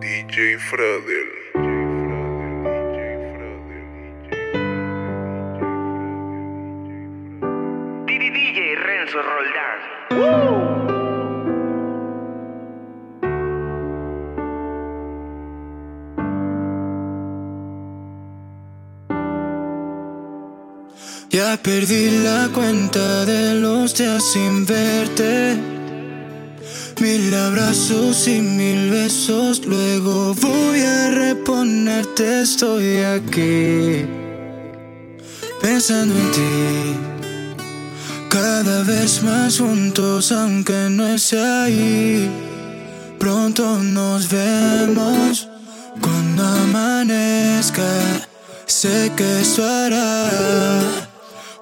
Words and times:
DJ 0.00 0.58
Fradel. 0.58 1.28
DJ 8.06 8.76
Renzo 8.76 9.18
Roldán. 9.22 9.78
Ya 21.30 21.56
perdí 21.62 22.22
la 22.22 22.48
cuenta 22.54 23.24
de 23.24 23.54
los 23.54 23.94
días 23.96 24.22
sin 24.32 24.64
verte. 24.64 25.77
Mil 27.00 27.32
abrazos 27.32 28.26
y 28.26 28.40
mil 28.40 28.90
besos, 28.90 29.64
luego 29.64 30.34
voy 30.34 30.80
a 30.80 31.10
reponerte. 31.10 32.42
Estoy 32.42 32.98
aquí 32.98 34.04
pensando 35.60 36.14
en 36.14 36.30
ti. 36.32 37.18
Cada 38.28 38.82
vez 38.82 39.22
más 39.22 39.58
juntos, 39.58 40.32
aunque 40.32 40.88
no 40.90 41.06
esté 41.06 41.38
ahí. 41.40 42.30
Pronto 43.18 43.78
nos 43.78 44.28
vemos 44.28 45.48
cuando 46.00 46.44
amanezca. 46.44 47.90
Sé 48.66 49.12
que 49.16 49.40
eso 49.40 49.64
hará 49.64 50.28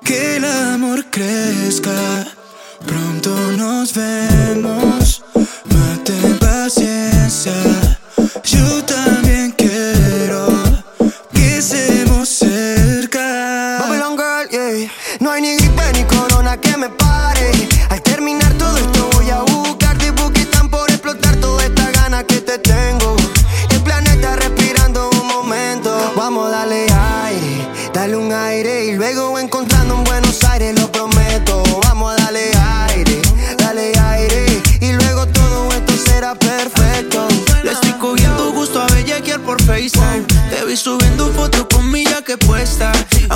que 0.03 0.37
el 0.37 0.45
amor 0.45 1.05
crezca. 1.11 2.27
Pronto 2.87 3.31
nos 3.57 3.95
vemos, 3.95 5.06
paciência. 6.67 7.53
Juntando 8.43 9.16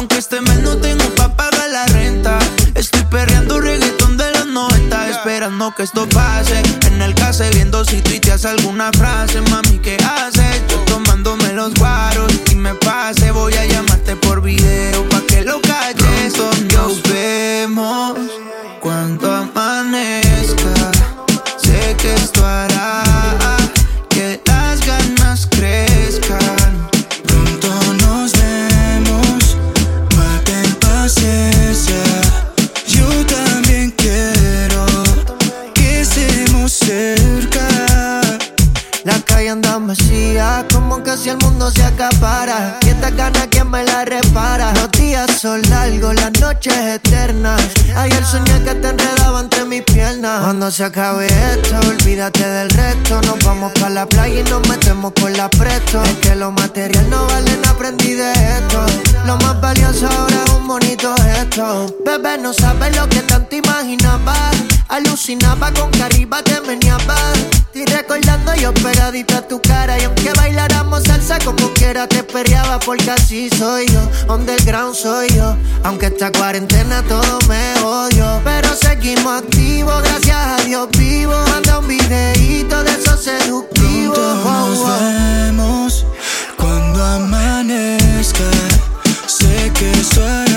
Aunque 0.01 0.17
este 0.17 0.41
mes 0.41 0.61
no 0.61 0.79
tengo 0.79 1.05
pa' 1.15 1.37
pagar 1.37 1.69
la 1.69 1.84
renta. 1.89 2.39
Estoy 2.75 3.05
perreando 3.11 3.61
reggaetón 3.61 4.17
de 4.17 4.31
los 4.33 4.47
90. 4.47 5.11
Esperando 5.11 5.75
que 5.75 5.83
esto 5.83 6.09
pase. 6.09 6.62
En 6.87 7.03
el 7.03 7.15
case 7.15 7.51
viendo 7.51 7.84
si 7.84 8.01
tuiteas 8.01 8.47
alguna 8.47 8.91
frase. 8.93 9.20
Las 46.15 46.32
noches 46.41 46.75
eternas. 46.75 47.60
Ayer 47.97 48.25
soñé 48.25 48.62
que 48.65 48.75
te 48.75 48.88
enredaba 48.88 49.41
entre 49.41 49.65
mis 49.65 49.82
piernas. 49.82 50.43
Cuando 50.43 50.71
se 50.71 50.84
acabe 50.84 51.26
esto, 51.26 51.78
olvídate 51.88 52.47
del 52.47 52.71
resto. 52.71 53.21
Nos 53.22 53.38
vamos 53.44 53.72
para 53.72 53.91
la 53.91 54.06
playa 54.06 54.41
y 54.41 54.44
nos 54.44 54.66
metemos 54.69 55.12
por 55.12 55.31
la 55.31 55.49
presto. 55.49 56.03
Es 56.03 56.16
que 56.16 56.34
lo 56.34 56.50
material 56.53 57.09
no 57.10 57.26
vale, 57.26 57.56
nada, 57.56 57.70
aprendí 57.70 58.15
de 58.15 58.32
esto. 58.32 58.84
Lo 59.26 59.37
más 59.38 59.60
valioso 59.60 60.09
ahora 60.09 60.44
es 60.44 60.53
un 60.53 60.66
bonito 60.66 61.15
gesto. 61.22 61.97
Bebé, 62.04 62.38
no 62.38 62.53
sabes 62.53 62.97
lo 62.97 63.09
que 63.09 63.20
tanto 63.22 63.56
imaginaba. 63.56 64.34
Alucinaba 64.88 65.72
con 65.72 65.91
que 65.91 66.03
arriba 66.03 66.43
te 66.43 66.60
meneaba. 66.62 67.16
Estoy 67.72 67.84
recordando 67.87 68.54
yo 68.56 68.75
pegadito 68.75 69.37
a 69.37 69.43
tu 69.43 69.60
cara. 69.62 69.97
Y 69.99 70.04
aunque 70.04 70.32
bailáramos 70.32 71.04
salsa 71.04 71.38
como 71.38 71.72
quiera, 71.75 72.09
te 72.09 72.25
perreaba 72.25 72.81
porque 72.81 73.10
así 73.10 73.49
soy 73.50 73.87
yo. 73.87 74.34
Underground 74.34 74.94
soy 74.94 75.28
yo. 75.28 75.56
Esta 76.06 76.31
cuarentena 76.33 77.03
todo 77.03 77.38
me 77.49 77.81
odio. 77.83 78.41
Pero 78.44 78.69
seguimos 78.75 79.43
activos, 79.43 80.03
gracias 80.03 80.37
a 80.37 80.56
Dios 80.65 80.88
vivo. 80.97 81.34
Manda 81.49 81.78
un 81.78 81.88
videíto 81.88 82.83
de 82.83 82.91
esos 82.93 83.22
seductivos. 83.22 84.19
Nos 84.19 84.47
Oh, 84.47 84.84
oh. 84.84 84.99
vemos 85.00 86.06
cuando 86.56 87.05
amanezca. 87.05 88.44
Sé 89.27 89.71
que 89.75 89.91
esto 89.93 90.50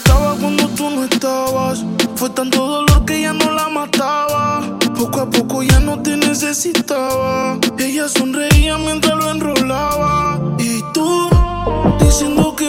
estaba 0.00 0.34
cuando 0.40 0.66
tú 0.68 0.90
no 0.90 1.04
estabas. 1.04 1.84
Fue 2.16 2.30
tanto 2.30 2.66
dolor 2.66 3.04
que 3.04 3.22
ya 3.22 3.32
no 3.32 3.50
la 3.52 3.68
mataba. 3.68 4.78
Poco 4.98 5.20
a 5.20 5.30
poco 5.30 5.62
ya 5.62 5.80
no 5.80 6.02
te 6.02 6.16
necesitaba. 6.16 7.58
Ella 7.78 8.08
sonreía 8.08 8.78
mientras 8.78 9.16
lo 9.16 9.30
enrolaba. 9.30 10.40
Y 10.58 10.82
tú, 10.94 11.30
diciendo 12.00 12.54
que 12.56 12.59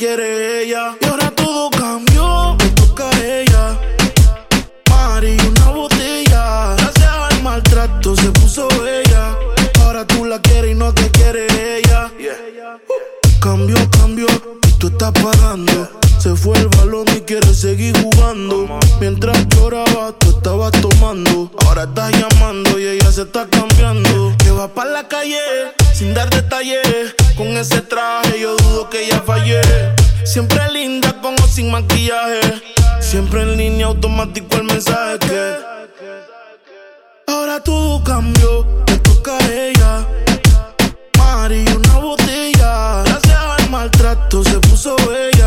quiere 0.00 0.62
ella. 0.62 0.96
Y 0.98 1.04
ahora 1.04 1.30
todo 1.32 1.68
cambió, 1.68 2.56
te 2.56 2.70
toca 2.70 3.10
a 3.10 3.20
ella. 3.22 3.78
Mari, 4.88 5.36
una 5.46 5.66
botella. 5.72 6.74
Gracias 6.78 7.10
al 7.30 7.42
maltrato 7.42 8.16
se 8.16 8.30
puso 8.30 8.66
bella. 8.82 9.36
Ahora 9.82 10.06
tú 10.06 10.24
la 10.24 10.40
quieres 10.40 10.70
y 10.70 10.74
no 10.74 10.94
te 10.94 11.10
quiere 11.10 11.46
ella. 11.76 12.10
Cambio, 13.40 13.76
cambio, 13.90 14.26
y 14.68 14.72
tú 14.78 14.86
estás 14.86 15.12
pagando. 15.12 15.90
Se 16.20 16.36
fue 16.36 16.54
el 16.58 16.68
balón 16.68 17.06
y 17.16 17.22
quiere 17.22 17.54
seguir 17.54 17.96
jugando. 17.98 18.78
Mientras 19.00 19.48
lloraba, 19.48 20.12
tú 20.18 20.28
estabas 20.28 20.70
tomando. 20.72 21.50
Ahora 21.64 21.84
estás 21.84 22.12
llamando 22.12 22.78
y 22.78 22.88
ella 22.88 23.10
se 23.10 23.22
está 23.22 23.46
cambiando. 23.48 24.34
Que 24.36 24.50
va 24.50 24.68
para 24.68 24.90
la 24.90 25.08
calle 25.08 25.40
sin 25.94 26.12
dar 26.12 26.28
detalles. 26.28 27.14
Con 27.38 27.46
ese 27.56 27.80
traje 27.80 28.38
yo 28.38 28.54
dudo 28.56 28.90
que 28.90 29.06
ella 29.06 29.22
fallé. 29.24 29.62
Siempre 30.24 30.60
linda 30.70 31.18
con 31.22 31.34
o 31.42 31.46
sin 31.48 31.70
maquillaje. 31.70 32.40
Siempre 33.00 33.40
en 33.40 33.56
línea 33.56 33.86
automático 33.86 34.56
el 34.56 34.64
mensaje. 34.64 35.56
Ahora 37.28 37.60
todo 37.64 38.04
cambió, 38.04 38.66
te 38.84 38.98
toca 38.98 39.38
a 39.38 39.52
ella. 39.52 40.06
Mari, 41.16 41.64
una 41.74 41.98
botella. 41.98 43.04
Gracias 43.06 43.38
al 43.38 43.70
maltrato 43.70 44.44
se 44.44 44.58
puso 44.60 44.96
bella. 44.96 45.39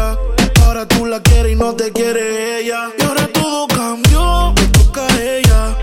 Tú 0.87 1.05
la 1.05 1.21
quieres 1.21 1.53
y 1.53 1.55
no 1.55 1.73
te 1.75 1.93
quiere 1.93 2.59
ella. 2.59 2.89
Y 2.99 3.03
ahora 3.03 3.27
todo 3.31 3.67
cambió, 3.67 4.53
te 4.53 4.67
toca 4.67 5.07
a 5.07 5.21
ella. 5.21 5.77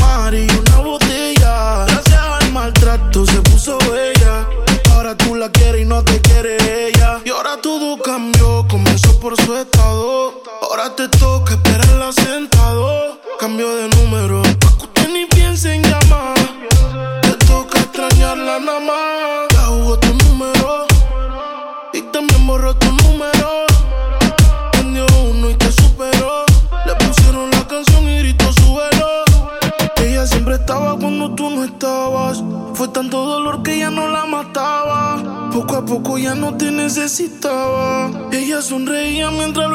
Mari, 0.00 0.46
una 0.46 0.76
botella. 0.80 1.86
Gracias 1.86 2.18
al 2.18 2.52
maltrato 2.52 3.24
se 3.24 3.40
puso 3.42 3.78
bella. 3.90 4.46
Ahora 4.92 5.16
tú 5.16 5.34
la 5.34 5.50
quieres 5.50 5.80
y 5.80 5.84
no 5.86 6.04
te 6.04 6.20
quiere 6.20 6.88
ella. 6.88 7.20
Y 7.24 7.30
ahora 7.30 7.58
todo 7.62 7.96
cambió, 8.02 8.66
comenzó 8.68 9.18
por 9.18 9.34
su 9.40 9.56
estado. 9.56 10.42
Ahora 10.60 10.94
te 10.94 11.08
toca 11.08 11.35
sonreía 38.66 39.30
mientras 39.30 39.65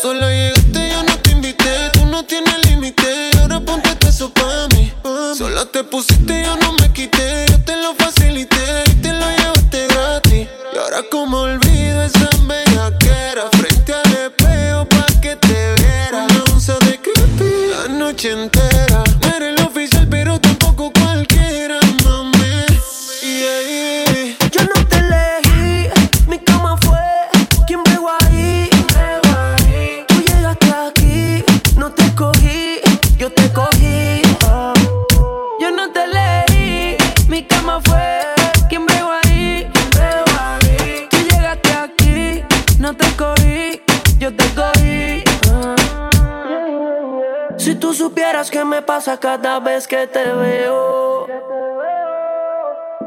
Solo 0.00 0.28
llegaste, 0.30 0.86
y 0.86 0.92
yo 0.92 1.02
no 1.02 1.18
te 1.18 1.30
invité. 1.32 1.90
Tú 1.92 2.06
no 2.06 2.24
tienes 2.24 2.54
límite. 2.70 3.30
Ahora 3.40 3.58
ponte 3.58 3.96
eso 4.06 4.32
pa' 4.32 4.68
Solo 5.36 5.66
te 5.66 5.82
pusiste, 5.82 6.44
yo 6.44 6.56
no 6.56 6.67
cada 49.16 49.58
vez 49.60 49.88
que 49.88 50.06
te 50.06 50.32
veo. 50.32 51.26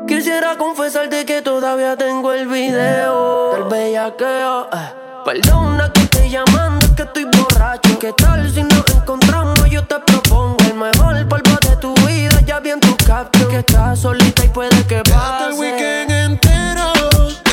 Quisiera 0.08 0.58
confesarte 0.58 1.26
que 1.26 1.44
todavía 1.44 1.96
tengo 1.96 2.34
el 2.34 2.48
video 2.48 3.54
del 3.54 3.64
bellaqueo. 3.66 4.68
Eh. 4.74 4.94
Perdona 5.24 5.92
que 5.94 6.02
te 6.08 6.30
llamando, 6.30 6.88
que 6.96 7.04
estoy 7.04 7.26
borracho. 7.26 8.00
¿Qué 8.00 8.12
tal 8.14 8.50
si 8.50 8.64
nos 8.64 8.84
encontramos? 8.96 9.70
Yo 9.70 9.86
te 9.86 10.00
propongo 10.00 10.58
el 10.66 10.74
mejor 10.74 11.28
polvo 11.28 11.56
de 11.62 11.76
tu 11.78 11.94
vida. 12.08 12.42
Ya 12.48 12.60
vi 12.60 12.72
en 12.72 12.80
tu 12.80 12.96
caption 13.06 13.50
que 13.50 13.60
estás 13.60 14.00
solita 14.00 14.44
y 14.44 14.50
puede 14.50 14.88
que 14.88 15.04
pase. 15.04 15.50
el 15.50 15.54
weekend 15.54 16.12
entero, 16.12 16.94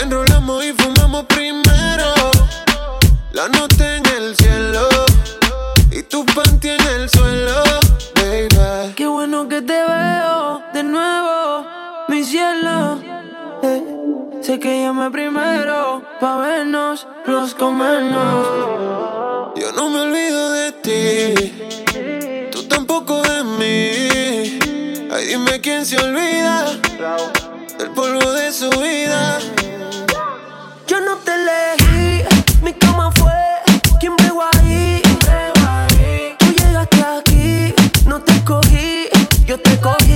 enrolamos 0.03 0.65
y 0.65 0.73
fumamos 0.73 1.27
primero. 1.27 2.15
La 3.33 3.47
noche 3.49 3.97
en 3.97 4.07
el 4.07 4.35
Sé 14.49 14.59
que 14.59 14.81
llamé 14.81 15.11
primero 15.11 16.03
pa' 16.21 16.39
vernos, 16.39 17.07
los 17.27 17.55
comernos. 17.55 18.47
Yo 19.55 19.73
no 19.73 19.91
me 19.91 20.01
olvido 20.01 20.53
de 20.53 20.73
ti, 20.73 22.51
tú 22.51 22.63
tampoco 22.63 23.21
de 23.21 23.45
mí. 23.45 24.59
Ay, 25.13 25.27
dime 25.27 25.61
quién 25.61 25.85
se 25.85 25.99
olvida 25.99 26.65
del 27.79 27.91
polvo 27.91 28.33
de 28.33 28.51
su 28.51 28.71
vida. 28.71 29.39
Yo 30.87 30.99
no 31.03 31.17
te 31.19 31.33
elegí, 31.35 32.25
mi 32.63 32.73
cama 32.73 33.13
fue 33.19 33.35
quien 34.01 34.17
pegó 34.17 34.45
ahí. 34.55 35.03
Tú 36.39 36.47
llegaste 36.57 37.05
aquí, 37.05 37.75
no 38.07 38.19
te 38.23 38.43
cogí, 38.45 39.09
yo 39.45 39.61
te 39.61 39.79
cogí. 39.79 40.08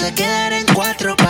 se 0.00 0.14
quedar 0.14 0.52
en 0.54 0.66
cuatro. 0.74 1.29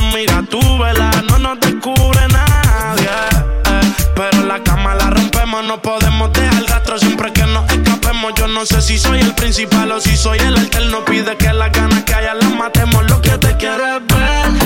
mira 0.00 0.42
tu 0.42 0.60
vela. 0.78 1.10
No 1.28 1.38
nos 1.38 1.60
descubre 1.60 2.20
nadie. 2.28 3.08
Eh. 3.66 3.92
Pero 4.14 4.46
la 4.46 4.62
cama 4.62 4.94
la 4.94 5.10
rompemos, 5.10 5.64
no 5.64 5.80
podemos 5.82 6.32
dejar 6.32 6.64
rastro 6.68 6.98
siempre 6.98 7.32
que 7.32 7.44
nos 7.46 7.70
escapemos. 7.70 8.32
Yo 8.36 8.46
no 8.48 8.64
sé 8.64 8.80
si 8.80 8.98
soy 8.98 9.20
el 9.20 9.34
principal 9.34 9.92
o 9.92 10.00
si 10.00 10.16
soy 10.16 10.38
el 10.38 10.56
alterno. 10.56 11.04
Pide 11.04 11.36
que 11.36 11.52
las 11.52 11.72
ganas 11.72 12.04
que 12.04 12.14
haya 12.14 12.34
las 12.34 12.50
matemos. 12.54 13.04
Lo 13.10 13.20
que 13.20 13.36
te 13.38 13.56
quiero 13.56 13.84
es 13.96 14.06
ver. 14.06 14.61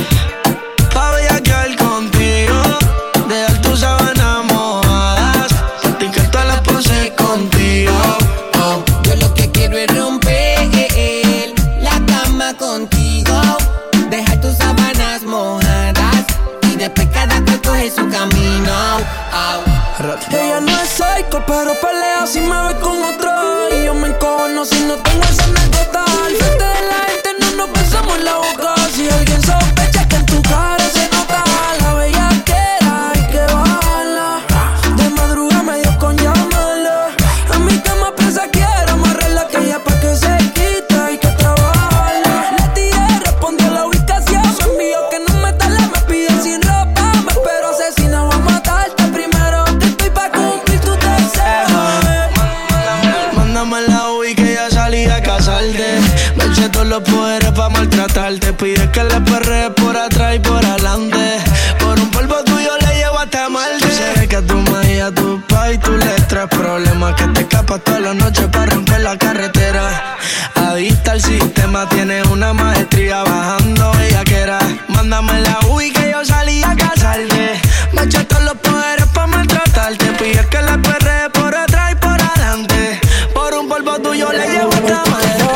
pa' 67.66 67.78
toda 67.78 68.00
la 68.00 68.14
noche 68.14 68.46
pa' 68.48 68.66
romper 68.66 69.00
la 69.00 69.16
carretera. 69.16 70.16
Adicta 70.54 71.12
al 71.12 71.20
sistema, 71.20 71.88
tiene 71.88 72.22
una 72.24 72.52
maestría 72.52 73.22
bajando 73.24 73.92
bellaquera. 73.98 74.58
Mándame 74.88 75.40
la 75.40 75.58
UI 75.70 75.90
que 75.90 76.10
yo 76.10 76.24
salí 76.24 76.62
a 76.62 76.74
casarte. 76.76 77.60
Macho 77.92 78.24
todos 78.26 78.44
los 78.44 78.56
poderes 78.56 79.06
pa' 79.12 79.26
maltratarte. 79.26 80.06
Pide 80.18 80.46
que 80.48 80.62
la 80.62 80.78
perre 80.78 81.30
por 81.30 81.54
atrás 81.54 81.92
y 81.92 81.94
por 81.96 82.20
adelante. 82.20 83.00
Por 83.34 83.54
un 83.54 83.68
polvo 83.68 83.98
tuyo 83.98 84.32
le 84.32 84.46
llevo 84.48 84.72
esta 84.72 85.02
madera. 85.10 85.46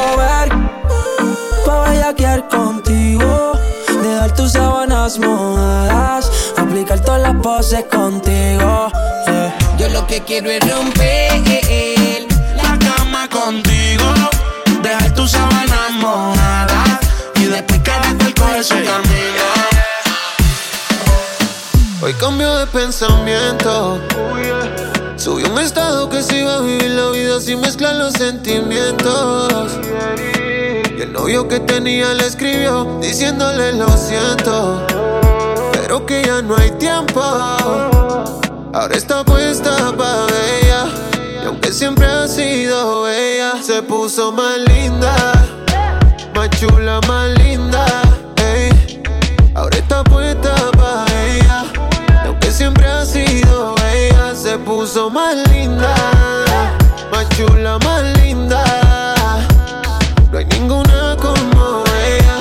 Pa' 1.65 1.91
bellaquear 1.91 2.49
contigo. 2.49 3.53
Dejar 4.03 4.35
tus 4.35 4.53
sábanas 4.53 5.19
mojadas. 5.19 6.31
Aplicar 6.57 7.01
todas 7.01 7.23
las 7.23 7.37
poses 7.37 7.85
contigo. 7.85 8.91
Eh. 9.29 9.53
Yo 9.79 9.89
lo 9.89 10.07
que 10.07 10.21
quiero 10.21 10.51
es 10.51 10.61
romper. 10.69 11.33
Eh, 11.47 11.61
eh. 11.69 12.00
Hoy 22.11 22.17
cambio 22.17 22.57
de 22.57 22.67
pensamiento. 22.67 24.01
Subí 25.15 25.45
un 25.45 25.61
estado 25.61 26.09
que 26.09 26.25
se 26.25 26.41
iba 26.41 26.57
a 26.57 26.61
vivir 26.61 26.91
la 26.91 27.11
vida 27.11 27.41
sin 27.41 27.61
mezclar 27.61 27.95
los 27.95 28.15
sentimientos. 28.15 29.79
Y 30.99 31.03
el 31.03 31.13
novio 31.13 31.47
que 31.47 31.61
tenía 31.61 32.13
le 32.15 32.27
escribió 32.27 32.99
diciéndole 33.01 33.75
lo 33.75 33.89
siento, 33.91 34.85
pero 35.71 36.05
que 36.05 36.25
ya 36.25 36.43
no 36.43 36.57
hay 36.57 36.73
tiempo. 36.73 37.23
Ahora 37.23 38.97
está 38.97 39.23
puesta 39.23 39.95
para 39.97 40.27
ella, 40.63 40.87
y 41.45 41.47
aunque 41.47 41.73
siempre 41.73 42.07
ha 42.07 42.27
sido 42.27 43.09
ella, 43.09 43.63
se 43.63 43.83
puso 43.83 44.33
más 44.33 44.59
linda, 44.59 45.15
más 46.35 46.51
chula, 46.59 47.01
más 47.07 47.29
linda. 47.39 47.90
más 55.09 55.37
linda, 55.51 55.95
más 57.11 57.29
chula, 57.31 57.79
más 57.79 58.03
linda. 58.19 58.63
No 60.31 60.39
hay 60.39 60.45
ninguna 60.47 61.17
como 61.17 61.85
ella, 62.05 62.39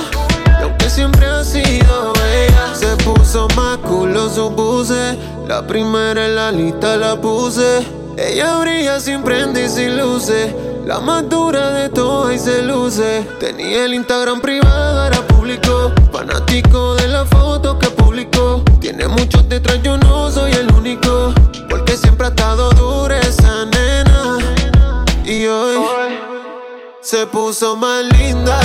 y 0.60 0.64
aunque 0.64 0.90
siempre 0.90 1.26
ha 1.26 1.44
sido 1.44 2.14
ella. 2.34 2.74
Se 2.74 2.98
puso 2.98 3.48
más 3.56 3.78
culo, 3.78 4.30
supuse. 4.30 5.18
La 5.48 5.66
primera 5.66 6.26
en 6.26 6.36
la 6.36 6.52
lista 6.52 6.98
la 6.98 7.16
puse. 7.22 7.86
Ella 8.18 8.58
brilla 8.58 9.00
sin 9.00 9.24
prende 9.24 9.66
y 9.66 9.70
sin 9.70 9.98
luces. 9.98 10.54
La 10.86 11.00
más 11.00 11.30
dura 11.30 11.72
de 11.72 11.90
todas 11.90 12.36
y 12.36 12.40
se 12.40 12.64
luce. 12.64 13.26
Tenía 13.40 13.86
el 13.86 13.94
Instagram 13.94 14.42
privado, 14.42 15.06
era 15.06 15.22
público. 15.28 15.92
Fanático 16.12 16.96
de 16.96 17.08
la 17.08 17.26
foto 17.26 17.80
que 17.80 17.90
publicó. 17.90 18.64
Tiene 18.82 19.08
muchos 19.08 19.48
detrás, 19.48 19.82
yo 19.82 19.98
no 19.98 20.30
soy 20.30 20.52
el 20.52 20.72
único. 20.74 21.34
Porque 21.70 21.96
siempre 21.96 22.28
ha 22.28 22.30
estado 22.30 22.72
dura 22.72 23.20
esa 23.20 23.66
nena. 23.66 24.38
Y 25.24 25.46
hoy, 25.46 25.78
se 27.02 27.26
puso 27.28 27.76
más 27.76 28.04
linda. 28.18 28.60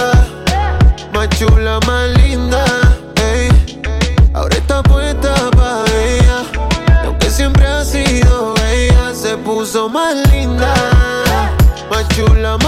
Más 1.12 1.28
chula, 1.38 1.78
más 1.86 2.08
linda. 2.18 2.64
Ey. 3.16 3.48
Ahora 4.32 4.56
está 4.56 4.82
puesta 4.82 5.34
para 5.52 5.84
ella. 5.92 6.42
Y 7.02 7.06
aunque 7.06 7.30
siempre 7.30 7.66
ha 7.66 7.84
sido 7.84 8.54
ella, 8.70 9.14
se 9.14 9.36
puso 9.36 9.88
más 9.88 10.14
linda. 10.32 10.74
Más 11.90 12.08
chula, 12.08 12.56
más 12.58 12.63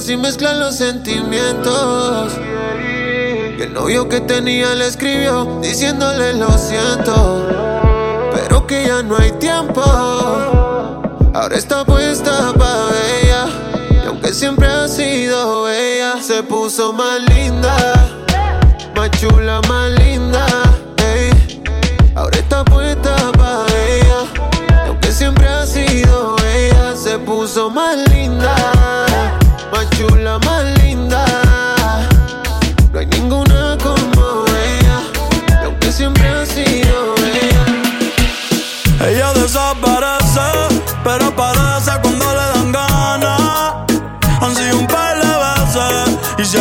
celos 0.00 0.10
y 0.10 0.16
mezclan 0.16 0.60
los 0.60 0.76
sentimientos. 0.76 2.32
Y 3.58 3.62
el 3.62 3.72
novio 3.72 4.08
que 4.08 4.20
tenía 4.20 4.74
le 4.74 4.86
escribió 4.86 5.60
diciéndole 5.60 6.34
lo 6.34 6.50
siento, 6.56 7.46
pero 8.32 8.66
que 8.66 8.86
ya 8.86 9.02
no 9.02 9.16
hay 9.16 9.32
tiempo. 9.32 9.82
Ahora 11.32 11.56
está 11.56 11.84
puesta 11.84 12.52
pa' 12.54 12.90
ella, 13.22 13.46
y 14.02 14.06
aunque 14.06 14.32
siempre 14.32 14.66
ha 14.66 14.88
sido 14.88 15.64
bella 15.64 16.20
se 16.22 16.42
puso 16.42 16.92
más 16.92 17.20
linda. 17.20 17.99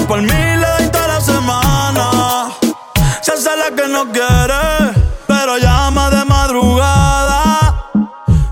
Por 0.10 0.24
mí 0.24 0.28
le 0.28 0.66
doy 0.66 0.90
toda 0.90 1.08
la 1.08 1.22
semana. 1.22 2.50
Se 3.22 3.32
hace 3.32 3.56
la 3.56 3.70
que 3.76 3.88
no 3.88 4.12
quiere, 4.12 5.06
pero 5.28 5.60
llama 5.60 6.10
de 6.10 6.26
madrugada. 6.26 7.92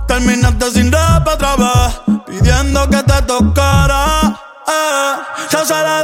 Terminaste 0.08 0.70
sin 0.70 0.92
rap 0.92 1.28
otra 1.28 1.56
vez, 1.56 2.22
pidiendo 2.28 2.88
que 2.92 3.02
te 3.02 3.22
tocara. 3.24 4.40
Eh, 4.68 5.16
se 5.50 5.58
hace 5.58 5.74
la 5.74 6.04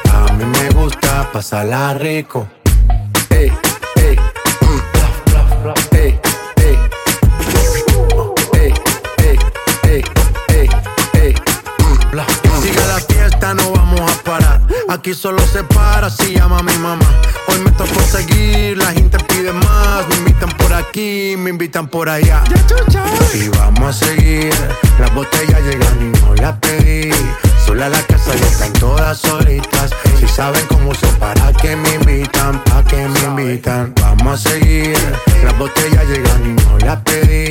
me 0.45 0.69
gusta 0.69 1.29
pasarla 1.31 1.93
rico. 1.93 2.47
Ey, 3.29 3.51
ey, 3.95 4.15
mm. 4.61 4.81
ey, 5.91 6.19
ey, 6.57 6.79
ey, 8.53 8.69
ey, 9.17 9.39
ey, 9.83 10.03
ey, 10.49 10.69
ey. 11.13 11.35
La 12.13 12.99
fiesta, 13.07 13.53
no 13.53 13.71
vamos 13.71 14.01
a 14.01 14.23
parar. 14.23 14.61
Aquí 14.89 15.13
solo 15.13 15.41
se 15.45 15.63
para 15.63 16.09
si 16.09 16.35
llama 16.35 16.59
a 16.59 16.63
mi 16.63 16.77
mamá. 16.77 17.05
Hoy 17.47 17.59
me 17.59 17.71
tocó 17.71 18.01
seguir, 18.01 18.77
la 18.77 18.91
gente 18.91 19.17
pide 19.25 19.53
más. 19.53 20.07
Me 20.09 20.15
invitan 20.15 20.49
por 20.57 20.73
aquí, 20.73 21.35
me 21.37 21.49
invitan 21.51 21.87
por 21.87 22.09
allá. 22.09 22.43
Y 23.33 23.47
vamos 23.49 24.01
a 24.01 24.05
seguir, 24.05 24.53
las 24.99 25.13
botellas 25.13 25.61
llegan 25.61 26.01
y 26.01 26.19
no 26.19 26.35
las 26.35 26.57
pedí 26.59 27.11
Sola 27.71 27.87
la 27.87 28.03
casa 28.03 28.35
y 28.35 28.41
están 28.41 28.73
todas 28.73 29.17
solitas. 29.17 29.91
Si 30.19 30.27
saben 30.27 30.65
cómo 30.67 30.93
se 30.93 31.07
para 31.13 31.53
que 31.53 31.73
me 31.77 31.93
invitan, 31.93 32.61
pa' 32.65 32.83
que 32.83 32.97
me 33.07 33.19
invitan. 33.21 33.93
Vamos 34.01 34.45
a 34.45 34.49
seguir, 34.49 34.93
las 35.41 35.57
botellas 35.57 36.05
llegan 36.05 36.45
y 36.47 36.61
no 36.65 36.77
las 36.79 37.01
pedí 37.03 37.50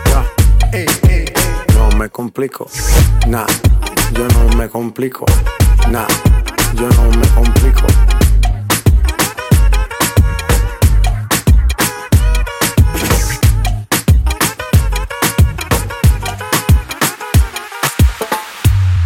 Eh, 0.73 0.85
eh, 1.09 1.25
eh. 1.27 1.33
No 1.75 1.89
me 1.97 2.09
complico, 2.09 2.65
nah, 3.27 3.45
yo 4.13 4.25
no 4.29 4.55
me 4.55 4.69
complico, 4.69 5.25
nah, 5.89 6.07
yo 6.75 6.87
no 6.87 7.09
me 7.17 7.27
complico. 7.35 7.85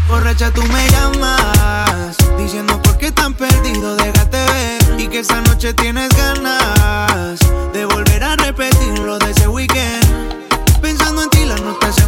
Borracha, 0.08 0.52
tú 0.52 0.62
me 0.62 0.88
llamas, 0.90 2.16
diciendo 2.38 2.80
por 2.84 2.96
qué 3.00 3.12
tan 3.12 3.34
perdido, 3.34 3.96
déjate 3.96 4.38
ver. 4.38 5.00
Y 5.00 5.08
que 5.08 5.20
esta 5.20 5.42
noche 5.42 5.74
tienes 5.74 6.10
ganas 6.16 7.40
de 7.74 7.86
volver 7.86 8.24
a 8.24 8.36
repetir 8.36 9.00
lo 9.00 9.18
de 9.18 9.32
ese 9.32 9.48
weekend 9.48 10.05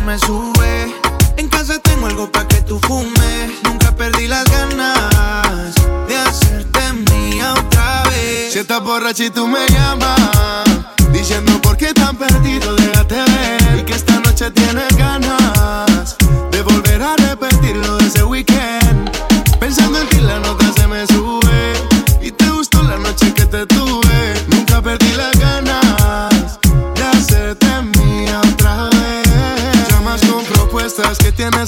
me 0.07 0.17
sube. 0.19 0.95
En 1.35 1.49
casa 1.49 1.77
tengo 1.79 2.07
algo 2.07 2.31
pa' 2.31 2.47
que 2.47 2.61
tú 2.61 2.79
fumes. 2.79 3.51
Nunca 3.65 3.93
perdí 3.93 4.25
las 4.27 4.45
ganas 4.45 5.75
de 6.07 6.15
hacerte 6.15 6.81
mía 7.11 7.53
otra 7.53 8.03
vez. 8.03 8.53
Si 8.53 8.59
estás 8.59 8.81
borracha 8.81 9.25
y 9.25 9.29
tú 9.29 9.45
me 9.47 9.67
llamas, 9.67 10.65
diciendo 11.11 11.59
por 11.61 11.75
qué 11.75 11.93
tan 11.93 12.15
perdido, 12.15 12.73
déjate 12.77 13.15
ver. 13.15 13.79
Y 13.79 13.83
que 13.83 13.95
esta 13.95 14.17
noche 14.21 14.49
tienes 14.51 14.95
ganas 14.95 16.15
de 16.51 16.61
volver 16.61 17.03
a 17.03 17.17
repetir 17.17 17.75
lo 17.75 17.97
de 17.97 18.07
ese 18.07 18.23
weekend. 18.23 18.86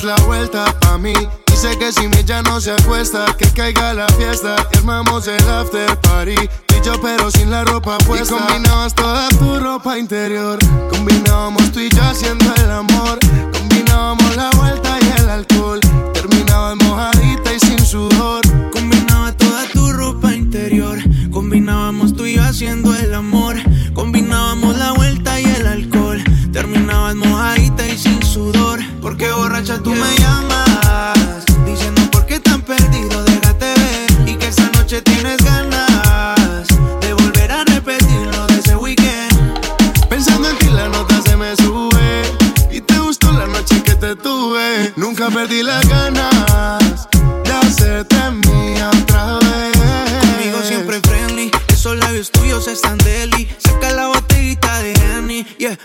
la 0.03 0.15
vuelta 0.25 0.65
a 0.87 0.97
mí. 0.97 1.13
Dice 1.47 1.77
que 1.77 1.91
si 1.91 2.07
mi 2.07 2.23
ya 2.23 2.41
no 2.41 2.61
se 2.61 2.71
acuesta, 2.71 3.25
que 3.37 3.49
caiga 3.51 3.93
la 3.93 4.07
fiesta 4.09 4.55
y 4.71 4.77
armamos 4.77 5.27
el 5.27 5.49
after 5.49 5.99
party. 6.01 6.35
Y 6.35 6.85
yo 6.85 6.99
pero 7.01 7.29
sin 7.31 7.49
la 7.49 7.63
ropa 7.63 7.97
puesta. 7.99 8.35
Y 8.35 8.37
combinabas 8.37 8.93
toda 8.95 9.27
tu 9.29 9.59
ropa 9.59 9.97
interior. 9.97 10.59
Combinábamos 10.89 11.71
tú 11.71 11.79
y 11.79 11.89
yo 11.89 12.03
haciendo 12.03 12.53
el 12.55 12.71
amor. 12.71 13.19
Combinábamos 13.51 14.35
la 14.35 14.49
vuelta 14.51 14.88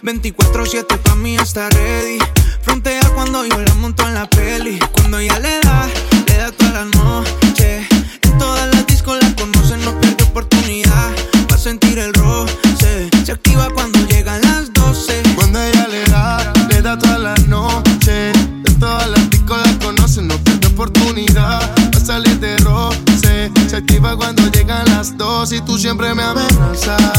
24-7 0.05 0.99
pa' 0.99 1.15
mí 1.15 1.35
está 1.37 1.71
ready. 1.71 2.19
Frontea 2.61 3.01
cuando 3.15 3.43
yo 3.47 3.59
la 3.59 3.75
monto 3.77 4.07
en 4.07 4.13
la 4.13 4.29
peli. 4.29 4.79
Cuando 4.93 5.19
ella 5.19 5.39
le 5.39 5.59
da, 5.61 5.89
le 6.29 6.37
da 6.37 6.53
toda 6.53 6.73
la 6.73 6.85
noche. 6.85 7.89
En 8.21 8.39
todas 8.39 8.69
las 8.75 8.87
discos 8.87 9.17
la 9.23 9.35
conocen, 9.35 9.83
no 9.83 9.99
pierde 10.01 10.25
oportunidad. 10.25 11.11
Va 11.51 11.55
a 11.55 11.59
sentir 11.59 11.99
el 11.99 12.13
roce. 12.13 13.09
Se 13.25 13.33
activa 13.33 13.71
cuando 13.73 13.99
llegan 14.07 14.43
las 14.43 14.71
12. 14.75 15.23
Cuando 15.37 15.59
ella 15.63 15.89
le 15.89 16.05
da, 16.05 16.53
le 16.69 16.83
da 16.83 16.99
toda 16.99 17.19
la 17.19 17.35
noche. 17.47 18.33
En 18.67 18.79
todas 18.79 19.09
las 19.09 19.31
discos 19.31 19.59
la 19.65 19.79
conocen, 19.79 20.29
no 20.29 20.37
pierde 20.37 20.67
oportunidad. 20.67 21.63
Va 21.95 21.97
a 21.97 22.05
salir 22.05 22.39
de 22.41 22.59
roce. 22.59 23.51
Se 23.71 23.77
activa 23.77 24.15
cuando 24.17 24.43
llegan 24.51 24.85
las 24.85 25.17
12 25.17 25.57
y 25.57 25.61
tú 25.63 25.79
siempre 25.79 26.15
me 26.15 26.25
amenazas. 26.25 27.14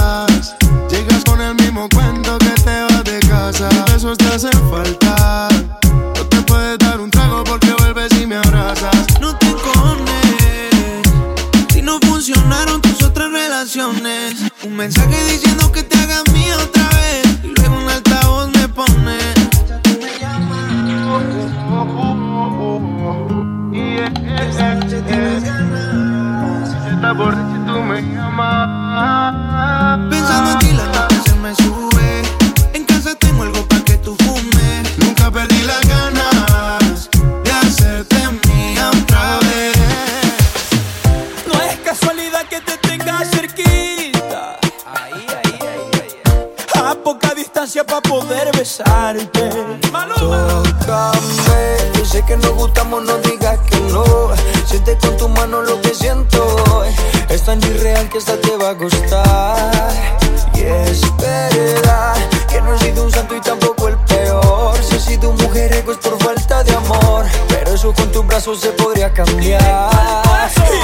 paso 68.35 68.53
se 68.53 68.67
podría 68.71 69.13
cambiar. 69.13 69.61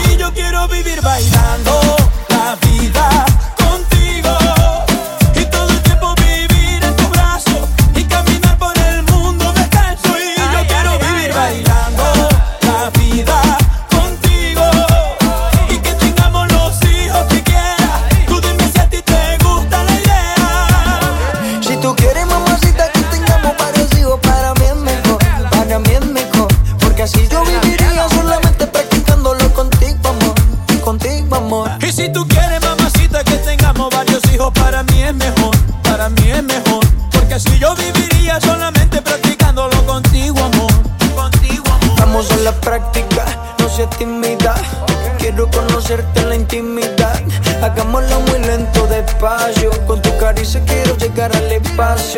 Y 0.10 0.16
yo 0.16 0.32
quiero 0.34 0.70
vivir 0.70 1.02
bailando. 1.02 1.98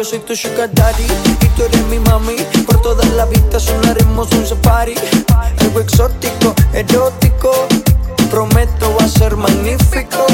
Yo 0.04 0.10
soy 0.10 0.20
tu 0.20 0.36
sugar 0.36 0.70
daddy 0.74 1.06
y 1.40 1.48
tú 1.56 1.64
eres 1.64 1.82
mi 1.88 1.98
mami. 1.98 2.36
Por 2.66 2.82
toda 2.82 3.06
la 3.16 3.26
vistas 3.26 3.64
sonaremos 3.64 4.30
un 4.34 4.46
safari. 4.46 4.96
Algo 5.60 5.80
exótico, 5.80 6.54
erótico. 6.74 7.54
Prometo 8.30 8.94
va 9.00 9.06
a 9.06 9.08
ser 9.08 9.38
magnífico. 9.38 10.26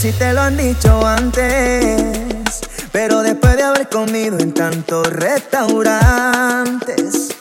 si 0.00 0.12
te 0.12 0.32
lo 0.32 0.40
han 0.40 0.56
dicho 0.56 1.06
antes, 1.06 2.60
pero 2.90 3.20
después 3.20 3.58
de 3.58 3.64
haber 3.64 3.90
comido 3.90 4.38
en 4.38 4.54
tantos 4.54 5.06
restaurantes, 5.08 7.36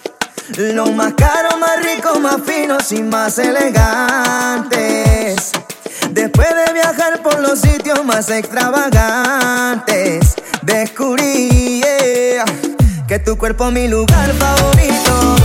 lo 0.57 0.87
más 0.87 1.13
caro, 1.13 1.57
más 1.57 1.81
rico, 1.81 2.19
más 2.19 2.41
finos 2.45 2.91
y 2.91 3.01
más 3.01 3.39
elegantes. 3.39 4.73
Después 6.11 6.49
de 6.49 6.73
viajar 6.73 7.23
por 7.23 7.39
los 7.39 7.61
sitios 7.61 8.03
más 8.03 8.29
extravagantes, 8.29 10.35
descubrí 10.61 11.81
que 13.07 13.19
tu 13.19 13.37
cuerpo 13.37 13.67
es 13.67 13.73
mi 13.73 13.87
lugar 13.87 14.33
favorito. 14.33 15.38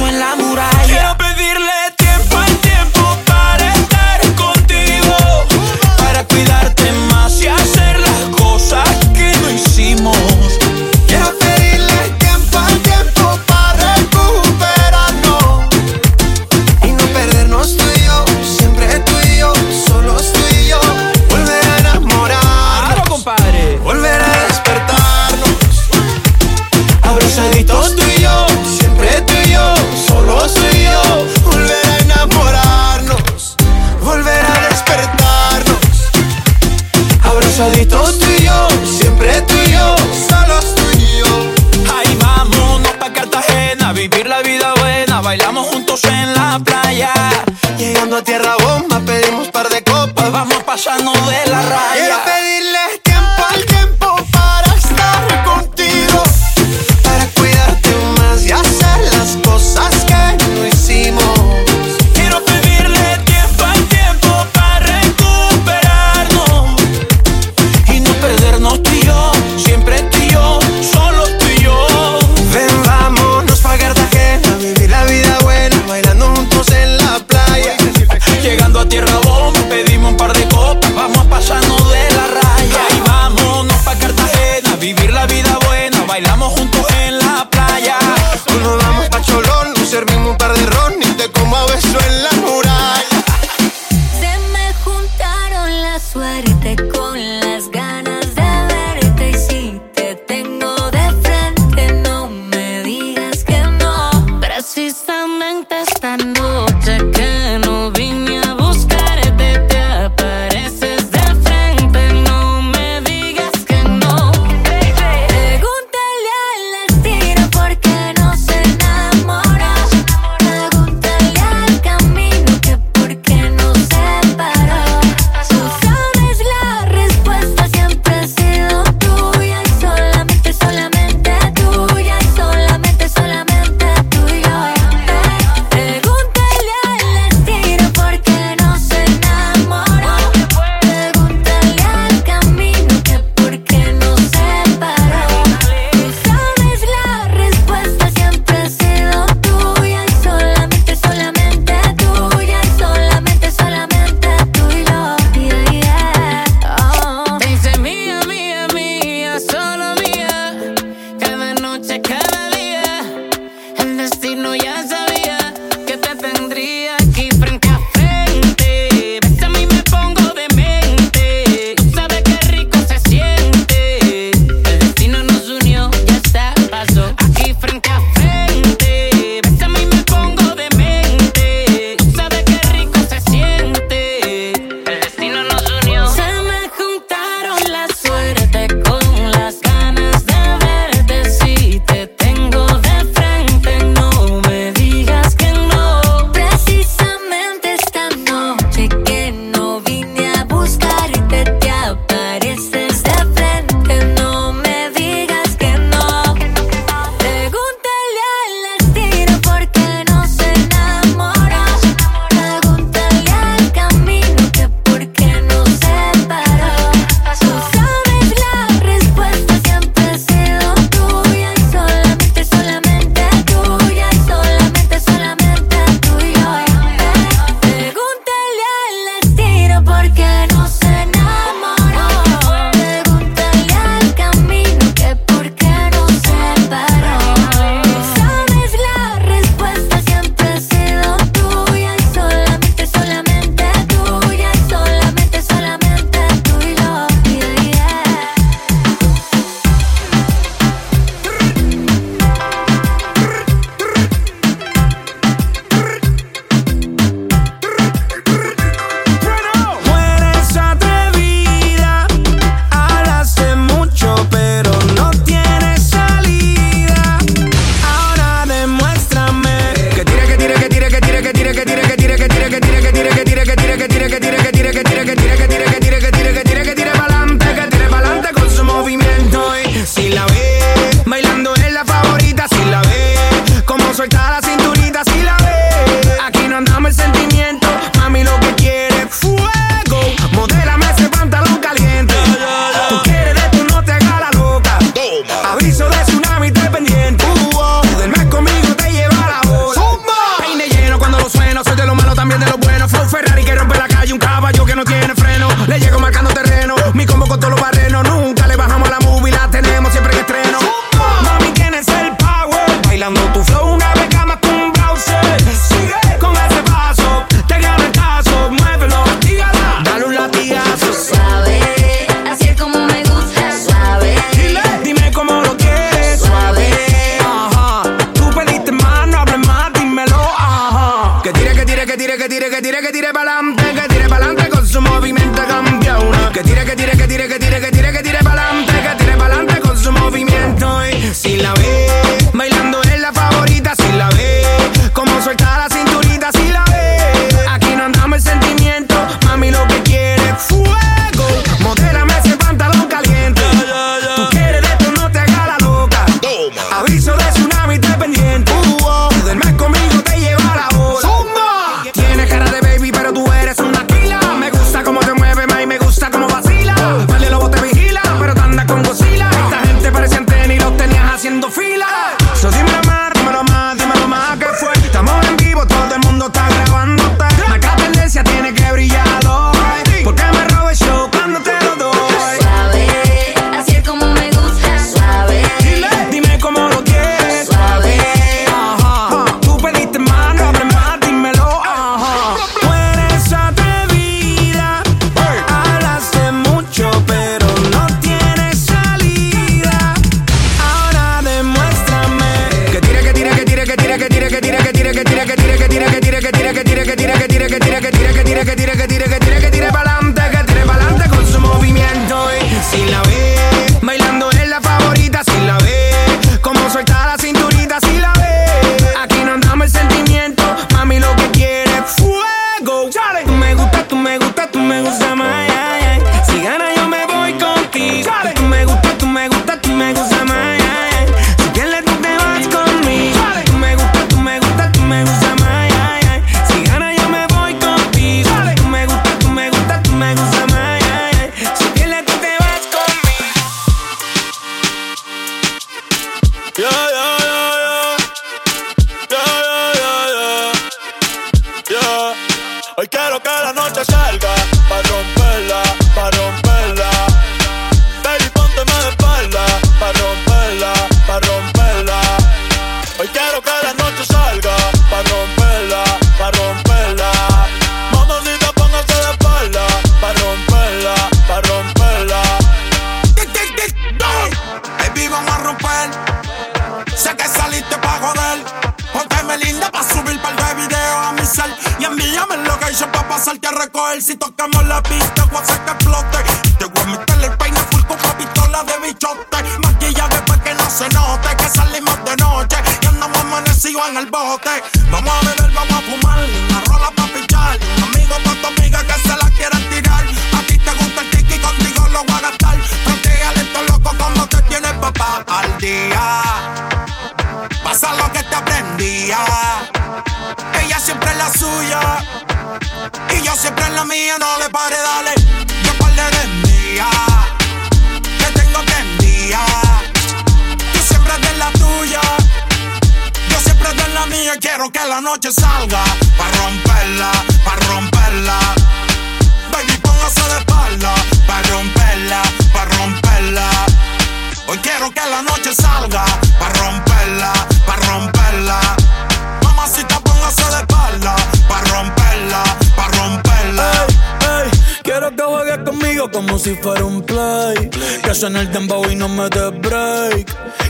en 0.00 0.18
la 0.18 0.36
muralla. 0.36 0.75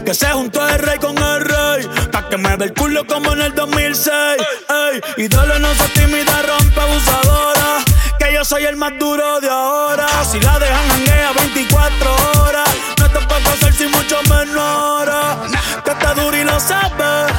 Que 0.04 0.14
se 0.14 0.26
juntó 0.26 0.66
el 0.68 0.78
rey 0.78 0.98
con 0.98 1.16
el 1.18 1.40
rey. 1.44 1.88
Pa' 2.12 2.28
que 2.28 2.36
me 2.36 2.56
dé 2.56 2.66
el 2.66 2.74
culo 2.74 3.06
como 3.06 3.32
en 3.32 3.42
el 3.42 3.54
2006. 3.54 4.12
Ey, 4.12 5.00
ídolo 5.24 5.58
no 5.58 5.74
soy 5.74 5.88
tímida, 5.88 6.42
rompe 6.42 6.80
abusadora. 6.80 7.84
Que 8.18 8.32
yo 8.32 8.44
soy 8.44 8.64
el 8.64 8.76
más 8.76 8.92
duro 8.98 9.40
de 9.40 9.48
ahora. 9.48 10.06
Si 10.24 10.40
la 10.40 10.58
dejan 10.58 10.88
janguea 10.88 11.32
24 11.32 12.16
horas. 12.40 12.68
No 12.98 13.10
te 13.10 13.20
puedo 13.26 13.50
hacer 13.50 13.72
si 13.74 13.86
mucho 13.86 14.20
menos 14.30 14.58
ahora. 14.58 15.38
Que 15.84 15.90
está 15.90 16.14
duro 16.14 16.36
y 16.36 16.44
lo 16.44 16.58
sabes. 16.60 17.32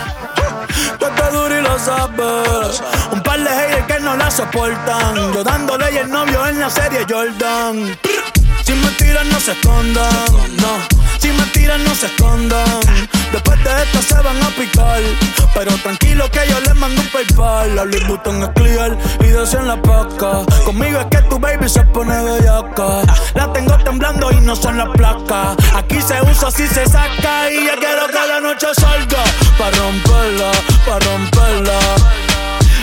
Que 0.99 1.05
está 1.05 1.29
duro 1.29 1.57
y 1.57 1.61
lo 1.61 1.79
sabes. 1.79 2.81
Un 3.11 3.23
par 3.23 3.39
de 3.39 3.49
haters 3.49 3.85
que 3.87 3.99
no 3.99 4.15
la 4.17 4.29
soportan. 4.29 5.33
Yo 5.33 5.43
dándole 5.43 5.91
y 5.93 5.97
el 5.97 6.09
novio 6.09 6.45
en 6.47 6.59
la 6.59 6.69
serie 6.69 7.05
Jordan. 7.09 7.97
Si 8.63 8.73
mentiras 8.73 9.25
no 9.27 9.39
se 9.39 9.53
escondan, 9.53 10.25
no 10.57 10.96
mentiras 11.67 11.79
no 11.79 11.95
se 11.95 12.05
escondan. 12.07 12.79
Después 13.31 13.63
de 13.63 13.83
esto 13.83 14.01
se 14.01 14.21
van 14.21 14.41
a 14.41 14.49
picar. 14.49 15.01
Pero 15.53 15.71
tranquilo 15.77 16.29
que 16.31 16.39
yo 16.49 16.59
les 16.61 16.75
mando 16.75 17.01
un 17.01 17.07
paypal. 17.09 17.75
La 17.75 17.85
Louis 17.85 18.07
Vuitton 18.07 18.43
es 18.43 18.49
clear 18.49 18.97
y 19.23 19.27
dos 19.29 19.53
en 19.53 19.67
la 19.67 19.81
paca. 19.81 20.43
Conmigo 20.65 20.99
es 20.99 21.05
que 21.07 21.21
tu 21.29 21.39
baby 21.39 21.67
se 21.67 21.83
pone 21.83 22.15
bellaca. 22.21 23.01
La 23.35 23.51
tengo 23.53 23.77
temblando 23.79 24.31
y 24.31 24.39
no 24.41 24.55
son 24.55 24.77
las 24.77 24.89
placas. 24.89 25.57
Aquí 25.75 26.01
se 26.01 26.21
usa, 26.21 26.51
si 26.51 26.67
se 26.67 26.85
saca. 26.85 27.51
Y 27.51 27.65
yo 27.65 27.73
quiero 27.79 28.07
que 28.07 28.27
la 28.27 28.39
noche 28.39 28.67
salga. 28.75 29.23
Pa' 29.57 29.71
romperla, 29.71 30.51
pa' 30.85 30.99
romperla. 30.99 31.79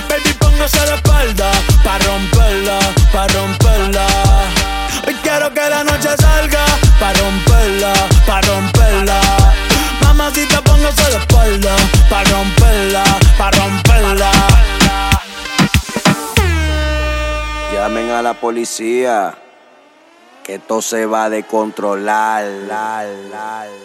Baby, 0.09 0.35
póngase 0.39 0.87
la 0.87 0.95
espalda. 0.97 1.51
Pa' 1.83 1.99
romperla, 1.99 2.79
pa' 3.13 3.27
romperla. 3.29 4.64
Y 5.07 5.15
quiero 5.17 5.53
que 5.53 5.69
la 5.69 5.85
noche 5.85 6.09
salga 6.17 6.65
Pa' 6.99 7.13
romperla, 7.13 7.93
pa' 8.27 8.41
romperla. 8.41 9.21
Mamá, 10.03 10.31
si 10.33 10.47
te 10.47 10.57
pongo 10.63 10.83
la 10.83 11.19
espalda 11.19 11.77
Pa' 12.09 12.25
romperla, 12.25 13.05
pa' 13.37 13.51
romperla. 13.51 14.31
Llamen 17.73 18.11
a 18.11 18.23
la 18.23 18.35
policía 18.35 19.37
Que 20.43 20.55
esto 20.55 20.81
se 20.81 21.05
va 21.05 21.25
a 21.25 21.31
descontrolar. 21.31 22.45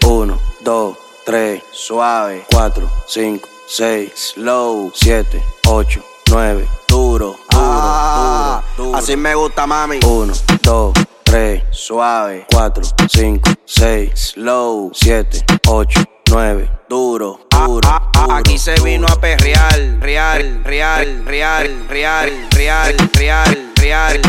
Uno, 0.05 0.39
dos, 0.61 0.97
tres, 1.25 1.63
suave. 1.73 2.45
Cuatro, 2.51 2.89
cinco, 3.07 3.49
seis, 3.67 4.11
slow. 4.15 4.91
Siete, 4.95 5.43
ocho 5.67 6.08
nueve. 6.29 6.67
Duro, 6.87 7.35
duro, 7.49 7.59
ah, 7.61 8.61
duro, 8.75 8.89
duro. 8.89 8.97
Así 8.97 9.15
me 9.15 9.35
gusta, 9.35 9.67
mami. 9.67 9.99
Uno, 10.05 10.33
dos, 10.61 10.93
tres, 11.23 11.63
suave. 11.71 12.45
Cuatro, 12.51 12.83
cinco, 13.07 13.51
seis, 13.65 14.11
slow. 14.33 14.91
Siete, 14.93 15.43
ocho. 15.67 16.03
9, 16.29 16.69
duro, 16.87 17.39
duro, 17.49 17.81
duro. 18.13 18.33
Aquí 18.35 18.59
se 18.59 18.75
vino 18.83 19.07
a 19.07 19.15
perrear, 19.19 19.97
real, 19.99 20.61
real, 20.63 21.25
real, 21.25 21.75
real, 21.87 22.47
real, 22.51 22.51
real, 22.51 22.95
real, 23.11 23.57
real, 23.81 24.21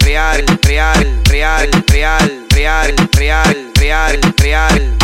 real, 0.00 0.44
real, 0.62 1.04
real, 1.28 1.70
real, 1.90 2.40
real, 2.50 3.08
real, 3.14 3.72
real, 3.74 4.20
real. 4.38 4.96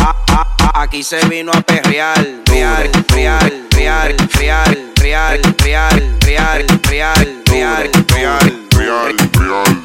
Aquí 0.72 1.02
se 1.02 1.20
vino 1.28 1.52
a 1.52 1.60
perrear, 1.60 2.26
real, 2.46 2.90
real, 3.08 3.66
real, 3.76 4.16
real, 4.32 4.92
real, 4.96 5.40
real, 5.62 6.02
real, 6.24 6.66
real, 6.80 6.80
real, 6.88 7.32
real, 7.50 8.50
real, 8.76 9.16
real. 9.34 9.84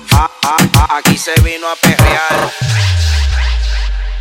Aquí 0.89 1.17
se 1.17 1.33
vino 1.41 1.67
a 1.67 1.75
perrear. 1.75 2.98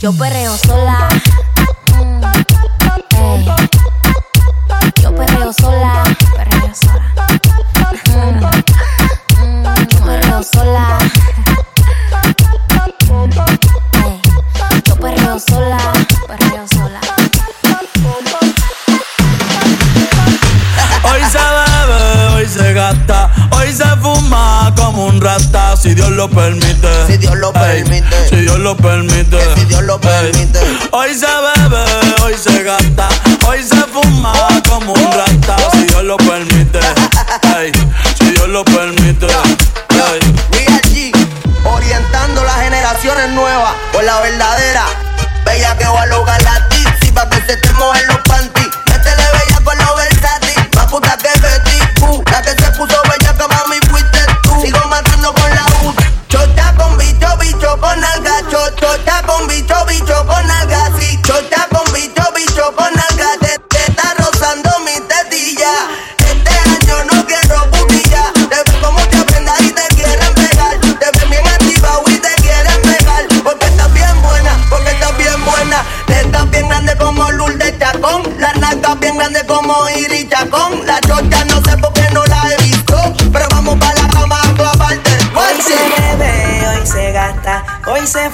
Yo 0.00 0.12
perreo 0.14 0.56
sola. 0.56 1.08
Mm. 1.96 2.20
Yo 5.02 5.14
perreo 5.14 5.52
sola. 5.52 6.02
Perreo 6.36 6.74
sola. 6.74 7.12
Mm, 8.06 8.44
mm, 9.40 9.62
Yo 9.88 10.04
perreo 10.04 10.42
sola. 10.42 10.98
Yo 14.86 14.96
perreo 14.96 15.38
sola. 15.38 15.78
Perreo 16.28 16.66
sola. 16.68 17.00
Hoy 21.02 21.20
se 21.30 21.38
bebe, 21.38 22.34
hoy 22.34 22.46
se 22.46 22.72
gasta, 22.72 23.19
si 25.80 25.94
Dios 25.94 26.10
lo 26.10 26.28
permite. 26.28 26.88
Si 27.06 27.16
Dios 27.16 27.36
lo 27.36 27.52
permite. 27.52 28.28
Si 28.28 28.36
Dios 28.36 28.58
lo 28.58 28.76
permite. 28.76 29.38
Si 29.54 29.64
Dios 29.64 29.82
lo 29.82 29.98
permite. 29.98 30.60
Hoy 30.90 31.14
se 31.14 31.26
bebe, 31.26 31.84
hoy 32.22 32.34
se 32.36 32.62
gasta, 32.62 33.08
hoy 33.46 33.62
se 33.62 33.76
fuma 33.92 34.32
como 34.68 34.92
un 34.92 35.12
rata, 35.12 35.56
si 35.72 35.84
Dios 35.84 36.04
lo 36.04 36.16
permite. 36.18 36.80
Ey, 37.58 37.72
si 38.18 38.30
Dios 38.32 38.48
lo 38.48 38.64
permite. 38.64 39.26
VLG, 40.50 41.12
orientando 41.64 42.44
las 42.44 42.60
generaciones 42.60 43.30
nuevas 43.30 43.72
por 43.92 44.04
la 44.04 44.20
verdadera. 44.20 44.84
Bella 45.44 45.76
que 45.78 45.86
va 45.86 46.02
a 46.02 46.06
lograr 46.06 46.39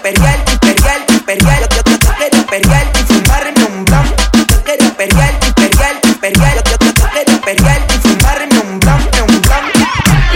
imperial, 0.00 0.40
imperial, 0.50 1.04
imperial. 1.08 1.68
Yo, 1.76 1.82
yo, 1.84 1.98
yo 1.98 2.14
quiero 2.16 2.36
imperial 2.38 2.90
y 2.94 3.12
fumarme 3.12 3.64
un 3.64 3.84
blunt. 3.84 4.20
Yo 4.50 4.62
quiero 4.64 4.84
imperial, 4.84 5.38
imperial, 5.46 6.00
imperial. 6.04 6.62
Yo, 6.64 6.76
yo, 6.80 6.92
yo 6.92 7.08
quiero 7.10 7.32
imperial 7.32 7.86
y 7.88 7.98
fumarme 7.98 8.60
un 8.60 8.80
blunt, 8.80 9.16
un. 9.20 9.42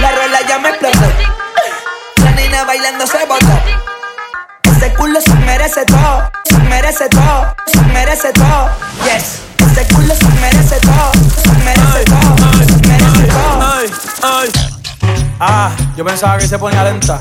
La 0.00 0.10
rola 0.12 0.40
ya 0.46 0.58
me 0.58 0.68
explotó. 0.68 1.12
La 2.22 2.30
nena 2.32 2.64
bailando 2.64 3.06
se 3.06 3.24
botó. 3.24 3.58
Ese 4.76 4.92
culo 4.94 5.20
se 5.20 5.34
merece 5.46 5.84
todo, 5.86 6.30
se 6.44 6.58
merece 6.58 7.08
todo, 7.08 7.56
se 7.66 7.80
merece 7.80 8.32
todo. 8.32 8.68
Yes. 9.04 9.40
Ese 9.70 9.86
culo 9.94 10.14
se 10.14 10.28
merece 10.40 10.76
todo, 10.80 11.12
se 11.42 11.52
merece 11.64 12.04
todo, 12.04 12.36
merece 12.86 13.26
todo. 13.28 13.72
Ay, 13.72 13.90
ay. 14.22 14.50
Ah, 15.40 15.70
yo 15.96 16.04
pensaba 16.04 16.36
que 16.36 16.46
se 16.46 16.58
ponía 16.58 16.84
lenta. 16.84 17.20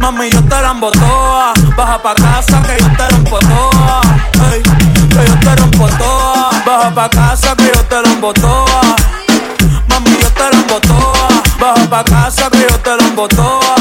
Mami, 0.00 0.30
yo 0.30 0.42
te 0.42 0.60
la 0.62 0.70
embotoa. 0.70 1.52
Baja 1.76 2.02
pa' 2.02 2.14
casa 2.14 2.62
que 2.62 2.82
yo 2.82 2.88
te 2.96 3.08
rompo 3.08 3.38
toa. 3.38 4.00
Hey, 4.50 4.62
que 5.08 5.24
yo 5.28 5.40
te 5.40 5.56
rompo 5.56 5.88
toa. 5.98 6.50
Baja 6.66 6.94
pa' 6.94 7.08
casa 7.08 7.54
que 7.56 7.66
yo 7.74 7.84
te 7.84 8.02
la 8.02 8.08
embotoa. 8.12 8.80
Mami, 9.88 10.10
yo 10.20 10.30
te 10.30 10.50
la 10.50 10.60
embotoa. 10.60 11.28
Baja 11.60 11.88
pa' 11.90 12.04
casa 12.04 12.50
que 12.50 12.66
yo 12.70 12.78
te 12.80 12.96
la 12.96 13.04
embotoa. 13.04 13.74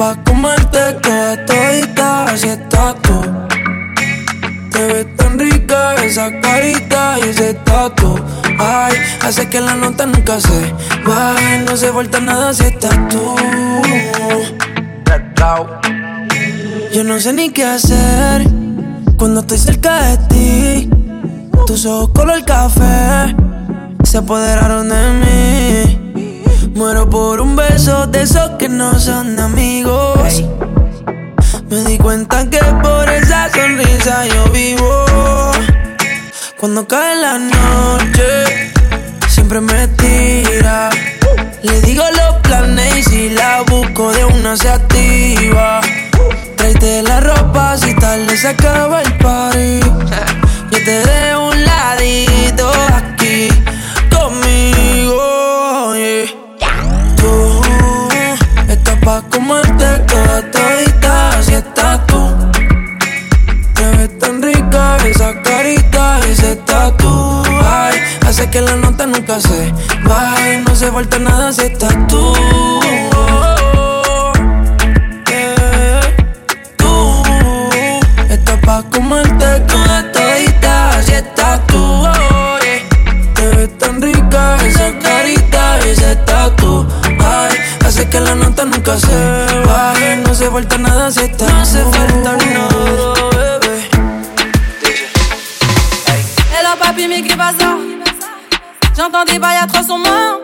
Pa' 0.00 0.16
comerte 0.24 0.82
toda 1.02 1.44
todita, 1.44 2.24
así 2.24 2.48
estás 2.48 2.94
tú. 3.02 3.20
Te 4.72 4.82
ves 4.86 5.06
tan 5.16 5.38
rica 5.38 5.94
esa 5.96 6.40
carita 6.40 7.18
y 7.18 7.28
ese 7.28 7.52
tatu. 7.68 8.18
Ay, 8.58 8.94
hace 9.20 9.46
que 9.50 9.60
la 9.60 9.74
nota 9.74 10.06
nunca 10.06 10.40
se 10.40 10.72
baje, 11.06 11.58
no 11.66 11.76
se 11.76 11.90
vuelta 11.90 12.18
nada 12.18 12.54
si 12.54 12.64
estás 12.64 12.96
tú. 13.10 13.36
Yo 16.94 17.04
no 17.04 17.20
sé 17.20 17.34
ni 17.34 17.50
qué 17.50 17.64
hacer 17.64 18.48
cuando 19.18 19.40
estoy 19.40 19.58
cerca 19.58 19.92
de 20.08 20.16
ti. 20.30 20.90
Tus 21.66 21.84
ojos 21.84 22.10
color 22.14 22.42
café 22.46 23.36
se 24.04 24.16
apoderaron 24.16 24.88
de 24.88 25.02
mí. 25.20 25.89
Muero 26.80 27.10
por 27.10 27.42
un 27.42 27.56
beso 27.56 28.06
de 28.06 28.22
esos 28.22 28.52
que 28.58 28.66
no 28.66 28.98
son 28.98 29.38
amigos. 29.38 30.42
Me 31.68 31.84
di 31.84 31.98
cuenta 31.98 32.48
que 32.48 32.58
por 32.82 33.06
esa 33.10 33.50
sonrisa 33.50 34.24
yo 34.24 34.44
vivo. 34.50 35.04
Cuando 36.58 36.88
cae 36.88 37.16
la 37.16 37.38
noche, 37.38 38.72
siempre 39.28 39.60
me 39.60 39.88
tira. 39.88 40.88
Le 41.62 41.82
digo 41.82 42.02
los 42.16 42.36
planes 42.36 42.96
y 42.96 43.02
si 43.02 43.28
la 43.28 43.60
busco 43.60 44.10
de 44.12 44.24
una 44.24 44.56
se 44.56 44.70
activa. 44.70 45.82
Tráete 46.56 47.02
la 47.02 47.20
ropa 47.20 47.76
si 47.76 47.94
tarde 47.94 48.34
se 48.38 48.48
acaba 48.48 49.02
el 49.02 49.18
party. 49.18 49.80
Yo 50.70 50.78
te 50.82 50.98
dejo 51.06 51.50
un 51.50 51.62
ladito 51.62 52.72
aquí 52.94 53.50
esa 65.10 65.40
carita 65.42 66.20
ese 66.30 66.56
tatu. 66.56 67.42
Ay, 67.64 67.98
hace 68.26 68.48
que 68.50 68.60
la 68.60 68.76
nota 68.76 69.06
nunca 69.06 69.40
se 69.40 69.72
baje, 70.04 70.62
no 70.66 70.74
se 70.74 70.90
falta 70.90 71.18
nada 71.18 71.52
si 71.52 71.62
estás 71.62 71.94
tú. 72.06 72.34
Yeah. 75.28 76.00
Tú 76.76 78.60
pa' 78.64 78.82
comerte 78.90 79.60
toda 79.60 80.12
todita, 80.12 80.90
así 80.90 81.12
estás 81.12 81.66
tú. 81.66 82.02
Yeah. 82.62 83.34
Te 83.34 83.48
ves 83.56 83.78
tan 83.78 84.00
rica 84.00 84.56
esa 84.64 84.98
carita 84.98 85.78
ese 85.78 86.16
tatu. 86.26 86.86
Ay, 87.04 87.56
hace 87.84 88.08
que 88.08 88.20
la 88.20 88.34
nota 88.34 88.64
nunca 88.64 88.96
se 88.96 89.16
baje, 89.66 90.16
no 90.16 90.34
se 90.34 90.50
falta 90.50 90.78
nada 90.78 91.10
si 91.10 91.20
estás 91.20 91.52
No 91.52 91.64
se 91.64 91.82
falta 91.84 92.36
nada, 92.36 93.19
J'entends 98.96 99.24
des 99.24 99.38
bails 99.38 99.58
à 99.62 99.66
300 99.66 99.98
mains. 99.98 100.38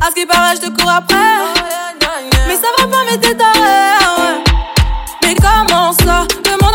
À 0.00 0.06
ce 0.08 0.14
qui 0.14 0.26
paraît, 0.26 0.56
je 0.56 0.66
te 0.66 0.80
cours 0.80 0.90
après. 0.90 1.16
Mais 2.48 2.54
ça 2.54 2.68
va 2.78 2.86
pas, 2.86 3.04
mais 3.10 3.18
t'es 3.18 3.34
taré. 3.34 3.98
Mais 5.22 5.34
comment 5.34 5.92
ça? 5.92 6.26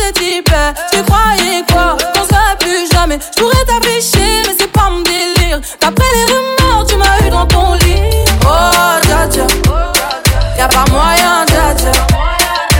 Est 0.07 0.11
type. 0.11 0.53
Tu 0.91 1.01
croyais 1.03 1.63
quoi? 1.71 1.97
Qu'on 2.13 2.23
serait 2.25 2.55
plus 2.59 2.91
jamais. 2.91 3.17
Je 3.35 3.41
pourrais 3.41 3.65
t'afficher, 3.65 4.43
mais 4.45 4.55
c'est 4.57 4.71
pas 4.71 4.89
mon 4.91 5.01
délire. 5.01 5.59
D'après 5.81 6.05
les 6.13 6.25
rumeurs, 6.25 6.85
tu 6.87 6.95
m'as 6.95 7.25
eu 7.25 7.29
dans 7.31 7.47
ton 7.47 7.73
lit. 7.73 7.95
Oh, 8.43 8.99
dja 9.07 9.27
dja. 9.27 9.47
Y'a 10.57 10.67
pas 10.67 10.85
moyen, 10.91 11.45
dja 11.47 11.73
dja. 11.75 11.91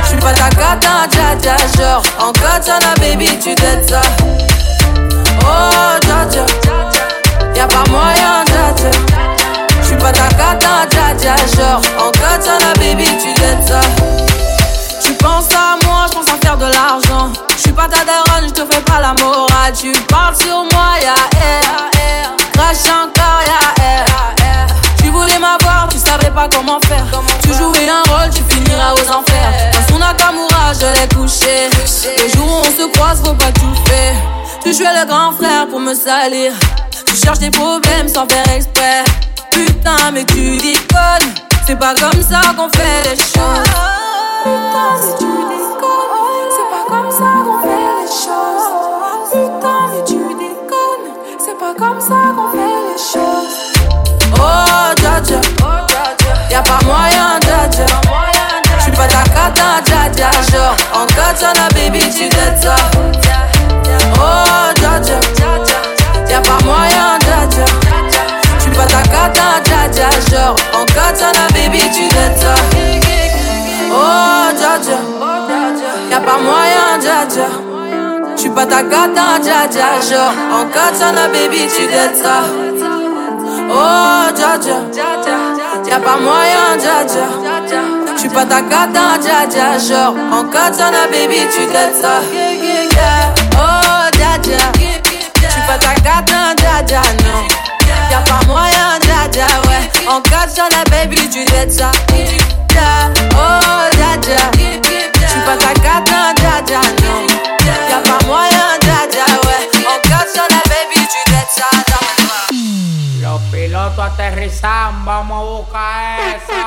J'suis 0.03 0.17
pas 0.17 0.33
ta 0.33 0.49
cata, 0.49 1.07
dja 1.09 1.35
dja. 1.41 1.55
Genre, 1.77 2.03
en 2.19 2.31
katana, 2.33 2.93
baby, 2.99 3.29
tu 3.39 3.55
t'aides 3.55 3.89
ça. 3.89 4.01
Oh, 5.41 6.04
Y'a 7.55 7.67
pas 7.67 7.84
moyen, 7.89 8.43
dja 8.47 8.73
dja. 8.76 8.89
J'suis 9.84 9.95
pas 9.97 10.11
ta 10.11 10.28
cata, 10.30 10.86
dja 10.89 11.13
dja. 11.17 11.36
Genre, 11.55 11.82
en 11.99 12.11
katana, 12.11 12.73
baby, 12.80 13.05
tu 13.21 13.34
t'aides 13.34 13.67
ça. 13.67 13.80
Tu 15.03 15.13
penses 15.13 15.49
à 15.53 15.78
moi, 15.86 16.07
je 16.09 16.15
pense 16.17 16.28
à 16.28 16.38
faire 16.43 16.57
de 16.57 16.65
l'argent. 16.65 17.32
Je 17.55 17.61
suis 17.61 17.71
pas 17.71 17.88
ta 17.88 18.03
daronne, 18.03 18.47
je 18.47 18.53
te 18.53 18.73
fais 18.73 18.82
pas 18.82 18.99
la 18.99 19.13
morale. 19.23 19.73
Tu 19.80 19.91
parles 20.07 20.36
sur 20.36 20.63
moi, 20.73 20.97
ya 21.01 21.13
air. 21.39 22.34
Crash 22.53 22.86
encore, 22.89 23.41
ya 23.45 23.84
air. 23.84 24.05
Tu 24.97 25.09
voulais 25.09 25.39
m'avoir, 25.39 25.88
tu 25.89 25.99
savais 25.99 26.32
pas 26.32 26.47
comment 26.51 26.80
faire. 26.88 27.05
Tu 27.43 27.53
jouais 27.53 27.88
un 27.88 28.03
rôle, 28.11 28.32
tu 28.32 28.43
finiras 28.49 28.93
aux 28.93 29.09
enfers. 29.11 29.71
Dans 29.73 29.93
son 29.93 29.99
Nakamura, 29.99 30.73
je 30.73 30.88
l'ai 30.99 31.07
couché. 31.15 31.69
Le 32.17 32.30
jour 32.36 32.47
où 32.47 32.61
on 32.61 32.63
se 32.63 32.91
croise, 32.93 33.21
faut 33.23 33.34
pas 33.34 33.51
tout 33.51 33.76
faire. 33.86 34.15
Tu 34.63 34.73
jouais 34.73 34.93
le 34.99 35.05
grand 35.07 35.32
frère 35.32 35.44
pour 35.76 35.82
me 35.82 35.93
salir. 35.93 36.53
Tu 37.05 37.17
cherches 37.17 37.39
des 37.39 37.51
problèmes 37.51 38.07
sans 38.07 38.26
faire 38.30 38.47
exprès. 38.55 39.03
Putain, 39.51 40.09
mais 40.13 40.23
tu 40.23 40.55
déconnes. 40.55 41.34
C'est 41.67 41.78
pas 41.78 41.93
comme 41.93 42.21
ça 42.23 42.39
qu'on 42.55 42.69
fait 42.69 43.01
les 43.03 43.17
choses. 43.17 43.73
Putain, 44.45 44.88
mais 45.01 45.13
tu 45.19 45.26
déconnes. 45.51 46.15
C'est 46.55 46.69
pas 46.71 46.86
comme 46.88 47.11
ça 47.11 47.30
qu'on 47.43 47.59
fait 47.67 47.91
les 47.99 48.07
choses. 48.23 48.67
Putain, 49.34 49.82
mais 49.91 50.03
tu 50.07 50.19
déconnes. 50.43 51.07
C'est 51.43 51.59
pas 51.59 51.73
comme 51.78 51.99
ça 51.99 52.19
qu'on 52.38 52.49
fait 52.55 52.80
les 52.88 52.99
choses. 53.11 53.55
Oh, 54.39 54.93
dja 55.01 55.19
dja. 55.28 55.41
Y'a 56.51 56.61
pas 56.61 56.80
moyen, 56.86 57.38
dja 57.41 57.67
dja. 57.69 57.86
J'suis 58.80 58.91
pas 58.91 59.07
ta 59.07 59.23
cata, 59.23 59.82
dja 59.84 60.09
dja. 60.15 60.30
Genre, 60.53 60.76
en 60.93 61.05
katana, 61.07 61.67
baby, 61.76 61.99
tu 61.99 62.30
t'aides 62.30 62.63
ça. 62.63 62.78
Cata, 69.26 69.59
dja 69.63 69.88
dja. 69.88 70.09
Genre, 70.30 70.55
en 70.73 70.86
katana, 70.86 71.47
baby, 71.53 71.80
tu 71.93 72.07
t'aides 72.07 72.38
ça. 72.38 72.53
Oh, 73.91 74.51
dja 74.57 74.78
dja. 74.84 74.99
Y'a 76.11 76.19
pas 76.19 76.38
moyen, 76.38 76.99
dja 76.99 77.26
dja. 77.30 77.47
J'suis 78.36 78.49
pas 78.49 78.65
ta 78.65 78.84
cata, 78.84 79.39
dja 79.41 79.67
dja. 79.67 79.99
Genre, 80.01 80.34
en 80.51 80.65
katana, 80.65 81.28
baby, 81.28 81.67
tu 81.67 81.88
t'aides 81.88 82.15
ça. 82.15 82.43
Oh, 83.69 84.32
dja 84.36 84.57
dja. 84.57 84.78
Y'a 85.89 85.99
pas 85.99 86.17
moyen, 86.17 86.78
dja 86.78 87.03
dja. 87.07 87.26
J'suis 88.17 88.30
pas 88.30 88.45
ta 88.45 88.61
cata, 88.61 89.17
dja 89.21 89.45
dja. 89.49 89.78
Genre, 89.80 90.13
en 90.32 90.43
katana, 90.45 91.07
baby, 91.11 91.47
tu 91.53 91.65
t'aides 91.67 91.95
ça. 92.01 92.21
Oh, 93.57 94.09
dja 94.17 94.38
dja. 94.43 94.57
J'suis 95.49 95.61
pas 95.67 95.78
ta 95.78 95.93
cata, 95.95 96.53
dja 96.57 96.82
dja, 96.86 97.01
non. 97.23 97.43
Y'a 98.11 98.19
pas 98.19 98.45
moyen, 98.45 98.99
dja 99.30 99.47
dja, 99.47 99.47
ouais. 99.67 99.89
En 100.07 100.21
katana, 100.21 100.84
baby, 100.89 101.30
tu 101.30 101.45
t'aides 101.45 101.71
ça. 101.71 101.91
Oh, 103.34 103.89
dja 103.97 104.17
dja. 104.21 104.51
J'suis 104.53 105.41
pas 105.45 105.57
ta 105.57 105.73
dja 106.36 106.61
dja. 106.65 106.82
Y'a 107.89 107.99
moyen, 108.28 108.80
dja 108.82 109.07
dja, 109.11 109.26
ouais. 109.45 109.69
Katana, 110.03 110.61
baby, 110.69 110.99
tu. 111.07 111.69
Los 113.21 113.41
pilotos 113.51 114.05
aterrizan, 114.05 115.05
vamos 115.05 115.38
a 115.38 115.43
buscar 115.43 116.19
eso. 116.36 116.59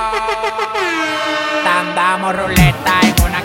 Andamos 1.79 2.35
ruleta 2.35 2.93
en 3.03 3.15
una 3.25 3.41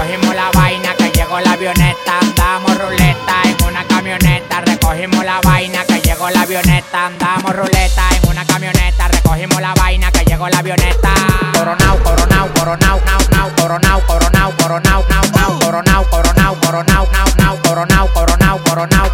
recogimos 0.00 0.34
la 0.34 0.50
vaina 0.52 0.94
que 0.94 1.10
llegó 1.10 1.40
la 1.40 1.52
avioneta. 1.52 2.18
Andamos 2.20 2.78
ruleta 2.78 3.42
en 3.44 3.66
una 3.66 3.84
camioneta, 3.84 4.60
recogimos 4.62 5.24
la 5.24 5.40
vaina 5.42 5.84
que 5.84 6.00
llegó 6.00 6.30
la 6.30 6.42
avioneta. 6.42 7.06
Andamos 7.06 7.56
ruleta 7.56 8.02
en 8.22 8.30
una 8.30 8.44
camioneta, 8.46 9.08
recogimos 9.08 9.60
la 9.60 9.74
vaina 9.74 10.10
que 10.10 10.24
llegó 10.24 10.48
la 10.48 10.58
avioneta. 10.58 11.10
Coronao, 11.52 11.98
coronao, 12.02 12.48
coronao, 12.54 13.00
nao, 13.04 13.18
nao, 13.30 13.50
coronao, 13.56 14.00
coronao, 14.06 14.52
coronao, 14.56 15.04
nao, 15.08 15.24
nao, 15.34 15.58
coronao, 15.58 16.04
coronao, 16.10 16.56
coronao, 16.60 17.08
nao, 17.12 17.26
nao, 17.36 17.58
coronao, 17.62 18.08
coronao, 18.14 18.58
coronao. 18.64 19.10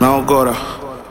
No, 0.00 0.26
Cora, 0.26 0.52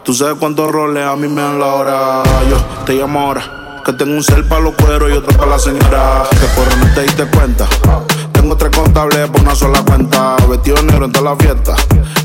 tú 0.03 0.13
sabes 0.13 0.35
cuántos 0.39 0.71
roles 0.71 1.05
a 1.05 1.15
mí 1.15 1.27
me 1.27 1.41
dan 1.41 1.59
la 1.59 1.65
hora. 1.67 2.23
Yo 2.49 2.57
te 2.85 2.93
llamo 2.93 3.19
ahora. 3.19 3.81
Que 3.85 3.93
tengo 3.93 4.13
un 4.13 4.23
cel 4.23 4.43
para 4.45 4.61
los 4.61 4.73
cueros 4.73 5.11
y 5.11 5.13
otro 5.13 5.37
para 5.37 5.51
la 5.51 5.59
señora. 5.59 6.23
Que 6.31 6.47
por 6.59 6.77
no 6.77 6.93
te 6.95 7.01
diste 7.03 7.25
cuenta. 7.27 7.67
Tengo 8.45 8.57
tres 8.57 8.77
contables 8.77 9.27
por 9.31 9.41
una 9.41 9.55
sola 9.55 9.81
cuenta. 9.81 10.35
Vestido 10.47 10.79
negro 10.83 11.05
en 11.05 11.11
toda 11.11 11.31
la 11.31 11.35
fiesta. 11.35 11.75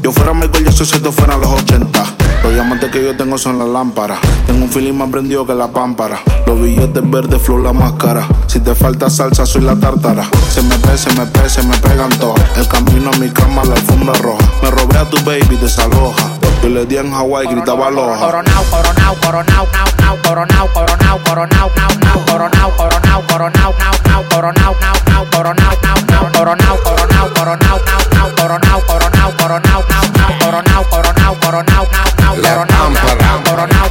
Yo 0.02 0.12
fuera 0.12 0.34
Michael 0.34 0.66
Jackson 0.66 0.84
si 0.84 0.96
esto 0.96 1.10
fuera 1.10 1.38
los 1.38 1.48
80. 1.48 2.04
Los 2.42 2.52
diamantes 2.52 2.90
que 2.90 3.02
yo 3.02 3.16
tengo 3.16 3.38
son 3.38 3.58
las 3.58 3.66
lámparas. 3.66 4.18
Tengo 4.46 4.64
un 4.64 4.70
feeling 4.70 4.92
más 4.92 5.08
prendido 5.08 5.46
que 5.46 5.54
la 5.54 5.68
pámpara. 5.68 6.20
Los 6.46 6.60
billetes 6.60 7.10
verdes, 7.10 7.40
flow 7.40 7.62
la 7.62 7.72
máscara. 7.72 8.28
Si 8.48 8.60
te 8.60 8.74
falta 8.74 9.08
salsa, 9.08 9.46
soy 9.46 9.62
la 9.62 9.76
tártara. 9.76 10.28
Se 10.50 10.60
me 10.60 10.76
pe, 10.76 10.98
se 10.98 11.10
me 11.18 11.24
pe, 11.24 11.48
se 11.48 11.62
me 11.62 11.74
pegan 11.78 12.10
todas. 12.18 12.44
El 12.58 12.68
camino 12.68 13.10
a 13.14 13.16
mi 13.16 13.30
cama, 13.30 13.64
la 13.64 13.76
alfombra 13.76 14.12
roja. 14.20 14.44
Me 14.62 14.70
robé 14.70 14.98
a 14.98 15.08
tu 15.08 15.16
baby, 15.24 15.56
desaloja. 15.56 16.32
Yo 16.62 16.68
le 16.68 16.84
di 16.84 16.98
en 16.98 17.14
Hawaii, 17.14 17.48
gritaba 17.48 17.86
aloha. 17.86 18.18
Coronao, 18.18 18.64
coronao, 18.64 19.14
coronao, 19.22 19.66
nao, 19.72 19.86
nao, 19.98 20.18
coronao, 20.22 20.68
coronao, 20.74 21.18
coronao, 21.24 21.70
nao, 21.76 21.88
nao, 22.02 22.24
coronao, 22.26 22.72
coronao, 22.76 23.22
coronao, 23.30 23.74
nao, 23.80 24.04
nao, 24.04 24.24
coronao, 24.28 25.99
nao, 26.44 26.56
nao, 26.56 26.76
coronao, 26.84 27.28
nao, 27.56 27.80
nao, 28.14 28.30
coronao, 28.36 28.80
coronao, 28.86 29.32
coronao, 29.38 29.84
nao, 29.88 30.10
nao, 30.16 30.32
coronao, 30.40 30.84
coronao, 30.84 30.84
coronao, 30.84 30.84
nao, 30.90 31.06
nao, 31.20 31.34
coronao, 31.42 32.09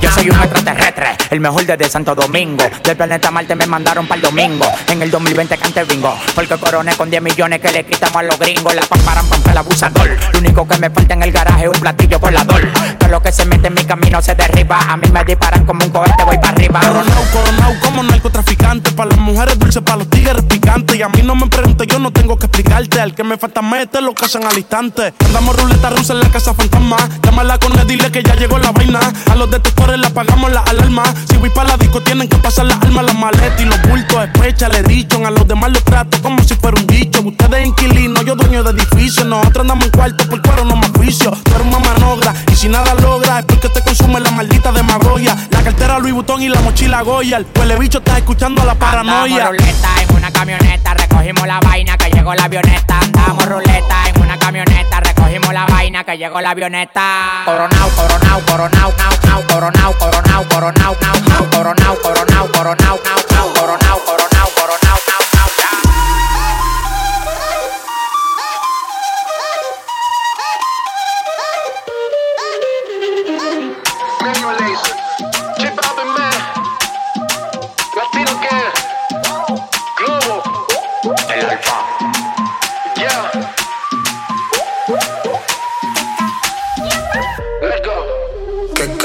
Yo 0.01 0.09
soy 0.11 0.29
un 0.29 0.39
extraterrestre, 0.39 1.17
el 1.29 1.41
mejor 1.41 1.65
desde 1.65 1.89
Santo 1.89 2.15
Domingo. 2.15 2.63
Del 2.83 2.95
planeta 2.95 3.29
Marte 3.31 3.53
me 3.53 3.67
mandaron 3.67 4.07
para 4.07 4.15
el 4.15 4.21
domingo. 4.21 4.65
En 4.87 5.01
el 5.01 5.11
2020 5.11 5.57
cante 5.57 5.83
bingo. 5.83 6.17
Porque 6.33 6.55
coroné 6.57 6.95
con 6.95 7.09
10 7.09 7.21
millones 7.21 7.59
que 7.59 7.69
le 7.69 7.85
quitamos 7.85 8.15
a 8.15 8.23
los 8.23 8.39
gringos. 8.39 8.73
La 8.73 8.81
pamparan 8.83 9.27
pampa 9.27 9.51
el 9.51 9.57
abusador. 9.57 10.09
Lo 10.31 10.39
único 10.39 10.65
que 10.65 10.77
me 10.77 10.89
falta 10.89 11.15
en 11.15 11.23
el 11.23 11.31
garaje 11.33 11.65
es 11.65 11.69
un 11.69 11.79
platillo 11.81 12.17
volador. 12.19 12.61
Todo 12.97 13.09
lo 13.09 13.21
que 13.21 13.31
se 13.33 13.45
mete 13.45 13.67
en 13.67 13.73
mi 13.73 13.83
camino 13.83 14.21
se 14.21 14.35
derriba. 14.35 14.79
A 14.79 14.95
mí 14.95 15.09
me 15.11 15.23
disparan 15.25 15.65
como 15.65 15.83
un 15.83 15.91
cohete, 15.91 16.23
voy 16.23 16.37
para 16.37 16.49
arriba. 16.49 16.79
Coronao, 16.79 17.23
coronao 17.33 17.73
como 17.81 18.03
narcotraficante. 18.03 18.91
Para 18.91 19.09
las 19.09 19.19
mujeres 19.19 19.59
dulces, 19.59 19.83
para 19.83 19.97
los 19.97 20.09
tigres 20.09 20.43
picantes. 20.43 20.95
Y 20.95 21.01
a 21.01 21.09
mí 21.09 21.21
no 21.23 21.35
me 21.35 21.47
preguntes, 21.47 21.87
yo 21.87 21.99
no 21.99 22.11
tengo 22.11 22.37
que 22.37 22.45
explicarte. 22.45 23.01
Al 23.01 23.13
que 23.13 23.25
me 23.25 23.37
falta 23.37 23.61
mete 23.61 23.99
lo 23.99 24.15
casan 24.15 24.45
al 24.45 24.57
instante. 24.57 25.13
Andamos 25.25 25.61
ruleta 25.61 25.89
rusa 25.89 26.13
en 26.13 26.21
la 26.21 26.29
casa 26.29 26.53
fantasma. 26.53 26.97
Llámala 27.21 27.59
con 27.59 27.77
él, 27.77 27.85
dile 27.85 28.09
que 28.11 28.23
ya 28.29 28.35
llegó 28.35 28.59
la 28.59 28.71
vaina. 28.71 28.99
A 29.31 29.35
los 29.35 29.49
detectores 29.49 29.99
le 29.99 30.07
apagamos 30.07 30.51
la 30.51 30.61
alarma. 30.61 31.03
Si 31.29 31.37
voy 31.37 31.49
para 31.49 31.69
la 31.69 31.77
disco, 31.77 32.01
tienen 32.01 32.27
que 32.27 32.37
pasar 32.37 32.65
las 32.65 32.79
almas, 32.81 33.05
las 33.05 33.15
maletas 33.15 33.59
y 33.59 33.65
los 33.65 33.81
bultos. 33.83 34.17
Especha, 34.23 34.69
le 34.69 34.83
dicho. 34.83 35.25
A 35.25 35.31
los 35.31 35.47
demás 35.47 35.71
los 35.71 35.83
trato 35.83 36.21
como 36.21 36.41
si 36.43 36.55
fuera 36.55 36.79
un 36.79 36.87
bicho. 36.87 37.21
Ustedes 37.21 37.65
inquilinos, 37.65 38.23
yo 38.25 38.35
dueño 38.35 38.63
de 38.63 38.71
edificio. 38.71 39.25
Nosotros 39.25 39.61
andamos 39.61 39.85
en 39.85 39.91
cuarto 39.91 40.29
por 40.29 40.41
cuero, 40.41 40.65
no 40.65 40.75
más 40.75 40.91
juicio. 40.95 41.31
Tú 41.43 41.55
eres 41.55 41.67
una 41.67 41.79
manogra 41.79 42.33
y 42.51 42.55
si 42.55 42.69
nada 42.69 42.93
logra 42.95 43.39
es 43.39 43.45
porque 43.45 43.69
te 43.69 43.81
consume 43.81 44.19
la 44.19 44.31
maldita 44.31 44.71
demagogia. 44.71 45.35
La 45.51 45.58
cartera 45.69 45.99
Louis 45.99 46.13
Vuitton 46.13 46.41
y 46.41 46.49
la 46.49 46.61
mochila 46.61 47.01
Goya. 47.03 47.37
El 47.37 47.45
huele 47.55 47.77
bicho 47.77 47.99
está 47.99 48.17
escuchando 48.17 48.65
la 48.65 48.73
paranoia. 48.73 49.35
Andamos 49.35 49.57
ruleta 49.59 50.01
en 50.01 50.15
una 50.15 50.31
camioneta, 50.31 50.93
recogimos 50.95 51.47
la 51.47 51.59
vaina 51.59 51.97
que 51.97 52.09
llegó 52.09 52.33
la 52.33 52.43
avioneta. 52.45 52.99
Andamos 52.99 53.45
ruleta 53.45 53.95
en 54.07 54.21
una 54.21 54.39
camioneta, 54.39 54.99
recogimos 54.99 55.53
la 55.53 55.65
vaina 55.67 56.03
que 56.03 56.17
llegó 56.17 56.41
la 56.41 56.51
avioneta. 56.51 57.43
Coronao, 57.45 57.89
coronao, 57.89 58.41
coronao, 58.47 58.93
nao, 58.97 59.13
nao, 59.25 59.43
coronao, 59.47 59.93
coronao, 59.93 60.43
coronao, 60.49 60.97
nao, 61.01 61.15
nao, 61.27 61.49
coronao, 61.51 61.95
coronao, 62.01 62.51
coronao, 62.51 62.99
nao, 63.05 63.19
nao, 63.29 63.53
coronao, 63.53 63.53
coronao, 63.53 63.99
coronao, 64.03 64.28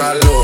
calor, 0.05 0.44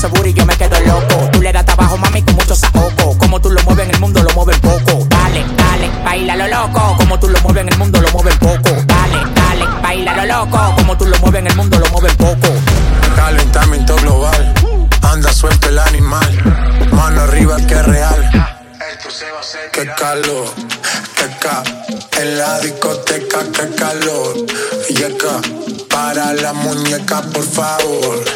Ese 0.00 0.08
booty 0.08 0.32
yo 0.32 0.46
me 0.46 0.56
quedo 0.56 0.80
loco. 0.80 1.28
Tú 1.30 1.42
le 1.42 1.52
das 1.52 1.66
trabajo, 1.66 1.98
mami, 1.98 2.22
con 2.22 2.34
mucho 2.34 2.54
saoco. 2.54 3.18
Como 3.18 3.38
tú 3.38 3.50
lo 3.50 3.62
mueves 3.64 3.86
en 3.86 3.94
el 3.94 4.00
mundo, 4.00 4.22
lo 4.22 4.30
mueves 4.30 4.58
poco. 4.60 5.06
Dale, 5.10 5.44
dale, 5.56 5.90
baila 6.02 6.36
lo 6.36 6.48
loco. 6.48 6.96
Como 6.96 7.20
tú 7.20 7.28
lo 7.28 7.38
mueves 7.40 7.62
en 7.62 7.68
el 7.68 7.78
mundo, 7.78 8.00
lo 8.00 8.10
mueves 8.10 8.34
poco. 8.38 8.70
Dale, 8.86 9.18
dale, 9.34 9.66
baila 9.82 10.16
lo 10.16 10.24
loco. 10.24 10.74
Como 10.76 10.96
tú 10.96 11.04
lo 11.04 11.18
mueves 11.18 11.40
en 11.40 11.46
el 11.48 11.56
mundo, 11.56 11.78
lo 11.78 11.86
mueves 11.90 12.14
poco. 12.14 12.48
Calentamiento 13.14 13.94
global, 13.96 14.54
anda 15.02 15.32
suelto 15.34 15.68
el 15.68 15.78
animal, 15.78 16.88
mano 16.92 17.20
arriba 17.20 17.56
que 17.58 17.74
es 17.74 17.84
real. 17.84 18.56
Qué 19.72 19.86
calor, 19.98 20.46
qué 21.16 21.26
ca, 21.40 21.62
en 22.20 22.38
la 22.38 22.58
discoteca, 22.60 23.40
qué 23.52 23.74
calor. 23.74 24.34
Llega 24.88 25.40
para 25.90 26.32
la 26.32 26.54
muñeca, 26.54 27.20
por 27.20 27.44
favor. 27.44 28.29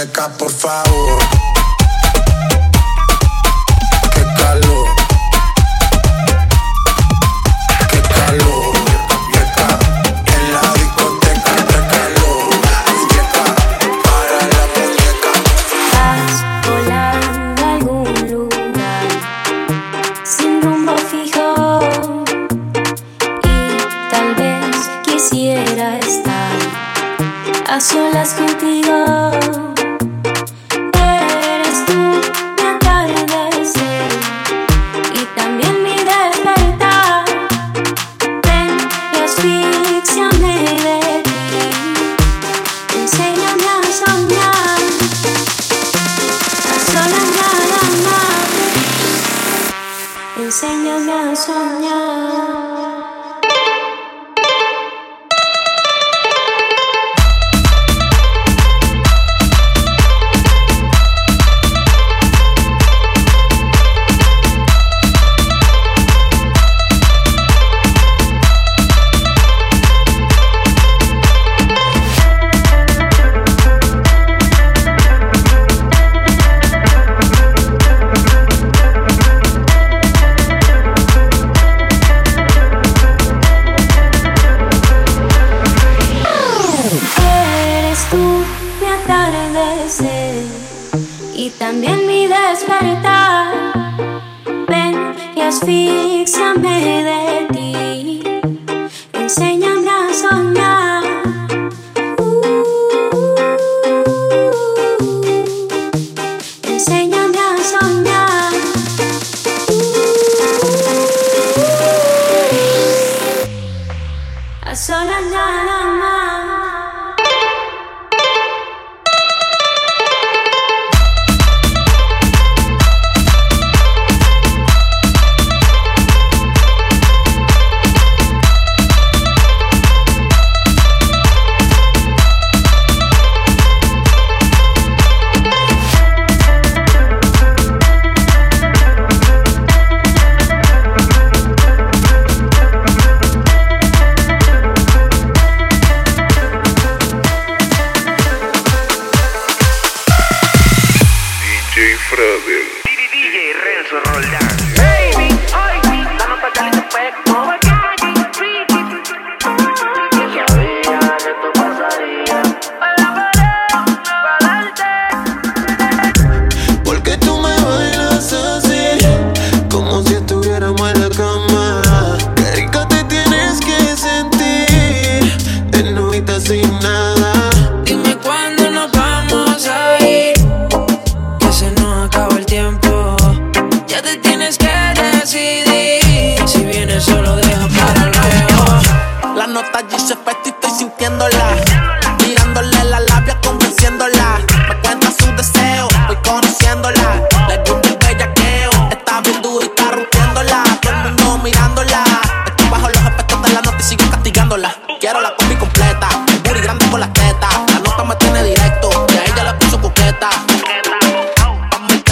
Muñeca, 0.00 0.28
por 0.38 0.50
favor. 0.50 1.59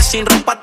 sin 0.09 0.24
ropa 0.24 0.57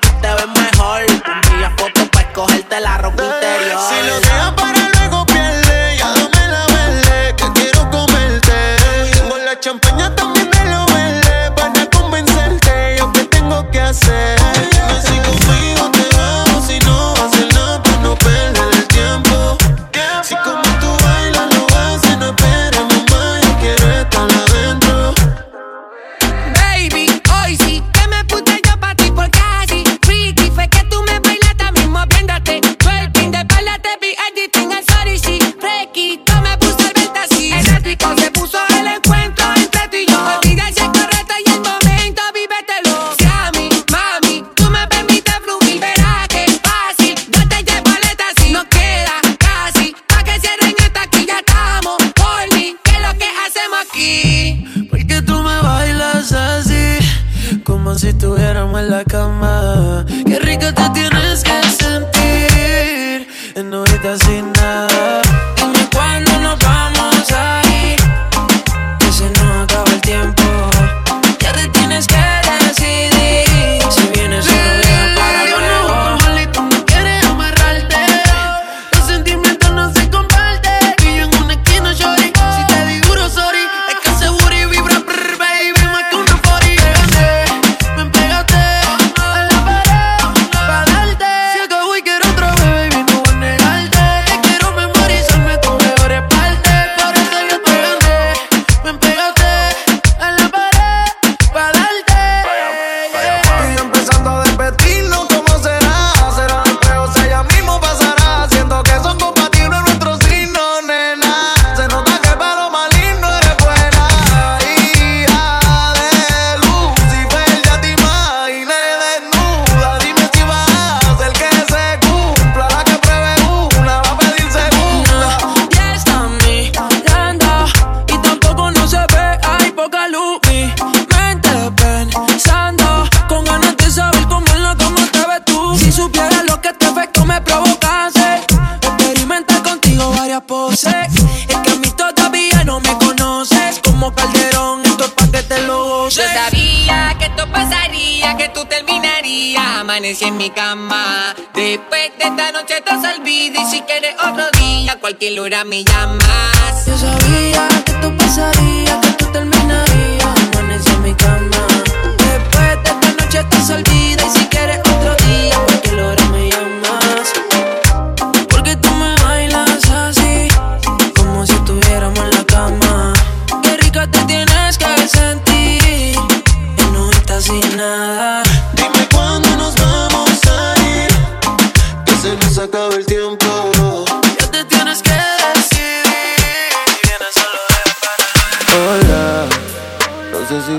Es 140.76 141.56
que 141.64 141.70
a 141.70 141.76
mí 141.76 141.90
todavía 141.96 142.62
no 142.64 142.80
me 142.80 142.92
conoces 142.98 143.80
como 143.82 144.14
Calderón, 144.14 144.84
esto 144.84 145.06
es 145.06 145.10
pa' 145.12 145.26
que 145.28 145.42
te 145.42 145.62
lo 145.62 145.84
goces. 145.84 146.26
Yo 146.26 146.38
sabía 146.38 147.16
que 147.18 147.24
esto 147.24 147.50
pasaría, 147.50 148.36
que 148.36 148.50
tú 148.50 148.62
terminarías. 148.66 149.64
Amanecí 149.78 150.26
en 150.26 150.36
mi 150.36 150.50
cama. 150.50 151.34
Después 151.54 152.12
de 152.18 152.24
esta 152.24 152.52
noche 152.52 152.82
te 152.82 152.92
olvidas 152.92 153.62
y 153.62 153.70
si 153.70 153.80
quieres 153.82 154.16
otro 154.22 154.50
día, 154.60 154.98
cualquier 155.00 155.40
hora 155.40 155.64
me 155.64 155.82
llamas. 155.82 156.84
Yo 156.86 156.98
sabía 156.98 157.68
que 157.86 157.92
esto 157.92 158.14
pasaría, 158.18 159.00
que 159.00 159.12
tú 159.12 159.24
terminarías. 159.32 159.55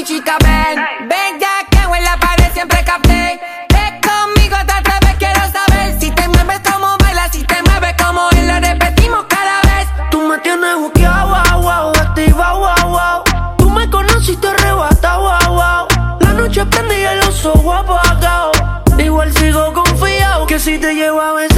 Darte, 0.00 0.04
chica. 0.04 0.36
Ven, 0.42 1.08
ven 1.08 1.40
ya 1.40 1.66
que 1.70 1.78
en 1.78 2.04
la 2.04 2.16
pared 2.18 2.52
siempre 2.52 2.82
capté. 2.84 3.40
Ven 3.72 4.00
conmigo 4.00 4.56
otra 4.62 5.00
vez, 5.00 5.16
quiero 5.18 5.40
saber 5.52 5.98
si 6.00 6.10
te 6.10 6.28
mueves 6.28 6.60
como 6.60 6.96
bailas, 6.98 7.30
si 7.32 7.44
te 7.44 7.62
mueves 7.62 7.94
como 8.02 8.28
él, 8.30 8.48
lo 8.48 8.60
repetimos 8.60 9.24
cada 9.28 9.60
vez. 9.62 9.88
Tú 10.10 10.20
me 10.22 10.38
tienes 10.38 10.76
buqueado, 10.76 11.28
wow, 11.28 11.62
wow, 11.62 11.92
activa, 12.00 12.52
wow, 12.54 12.90
wow. 12.90 13.56
Tú 13.58 13.70
me 13.70 13.88
conociste 13.90 14.48
arrebatado, 14.48 15.22
wow, 15.22 15.54
wow. 15.54 16.18
La 16.20 16.32
noche 16.32 16.64
prendí 16.66 17.02
los 17.24 17.44
ojos 17.46 17.76
apagados. 17.80 18.56
Igual 18.98 19.32
sigo 19.32 19.72
confiado 19.72 20.46
que 20.46 20.58
si 20.58 20.78
te 20.78 20.94
llevo 20.94 21.20
a 21.20 21.32
besar. 21.34 21.49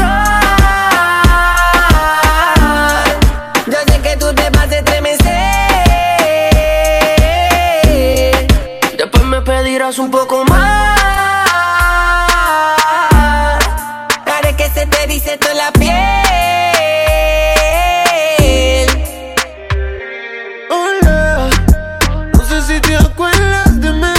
Si 22.63 22.81
te 22.81 22.97
acuerdas 22.97 23.81
de 23.81 23.91
mí. 23.93 24.15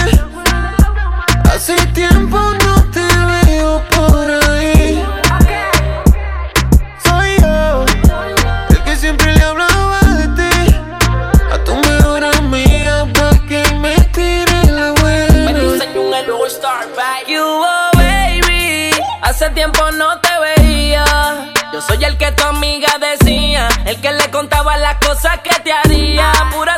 Hace 1.45 1.75
tiempo 1.93 2.37
no 2.37 2.91
te 2.91 3.05
veo 3.45 3.81
por 3.95 4.29
ahí. 4.49 5.03
Soy 7.05 7.37
yo, 7.39 7.85
el 8.69 8.83
que 8.83 8.95
siempre 8.97 9.33
le 9.33 9.43
hablaba 9.43 9.99
de 10.19 10.27
ti. 10.39 10.75
A 11.51 11.57
tu 11.63 11.75
mejor 11.75 12.25
amiga 12.25 13.05
pa' 13.13 13.37
que 13.47 13.63
me 13.75 13.95
tire 14.11 14.71
la 14.71 14.91
buena. 14.91 15.51
You 17.27 17.41
oh, 17.41 17.89
baby, 17.95 18.91
hace 19.21 19.49
tiempo 19.51 19.89
no 19.91 20.19
te 20.19 20.29
veía. 20.41 21.51
Yo 21.71 21.81
soy 21.81 22.03
el 22.03 22.17
que 22.17 22.31
tu 22.33 22.43
amiga 22.43 22.99
decía, 22.99 23.67
el 23.85 23.99
que 23.99 24.11
le 24.11 24.29
contaba 24.29 24.77
las 24.77 24.95
cosas 24.97 25.39
que 25.39 25.55
te 25.61 25.71
haría, 25.71 26.31
pura 26.51 26.72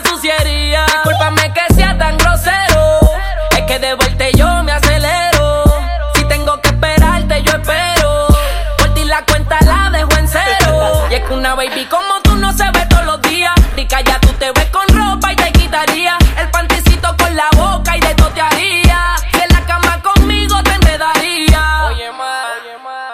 baby 11.70 11.86
como 11.86 12.22
tú 12.24 12.36
no 12.36 12.52
se 12.54 12.64
ve 12.72 12.86
todos 12.90 13.06
los 13.06 13.22
días. 13.22 13.54
Rica 13.76 14.02
ya 14.02 14.20
tú 14.20 14.30
te 14.40 14.52
ves 14.52 14.70
con 14.72 14.88
ropa 14.88 15.32
y 15.32 15.36
te 15.36 15.52
quitaría 15.52 16.18
el 16.40 16.50
panticito 16.50 17.16
con 17.18 17.36
la 17.36 17.50
boca 17.56 17.98
y 17.98 18.00
de 18.00 18.16
todo 18.16 18.30
te 18.30 18.42
haría. 18.42 19.16
En 19.34 19.54
la 19.54 19.66
cama 19.66 20.02
conmigo 20.02 20.56
te 20.64 20.72
enredaría. 20.72 21.88
Oye, 21.88 22.12
ma, 22.12 22.44
oye, 22.62 22.78
ma. 22.84 23.10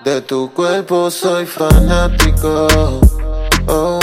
De 0.00 0.20
tu 0.22 0.52
cuerpo 0.52 1.10
soy 1.10 1.46
fanático. 1.46 3.00
Oh, 3.66 4.00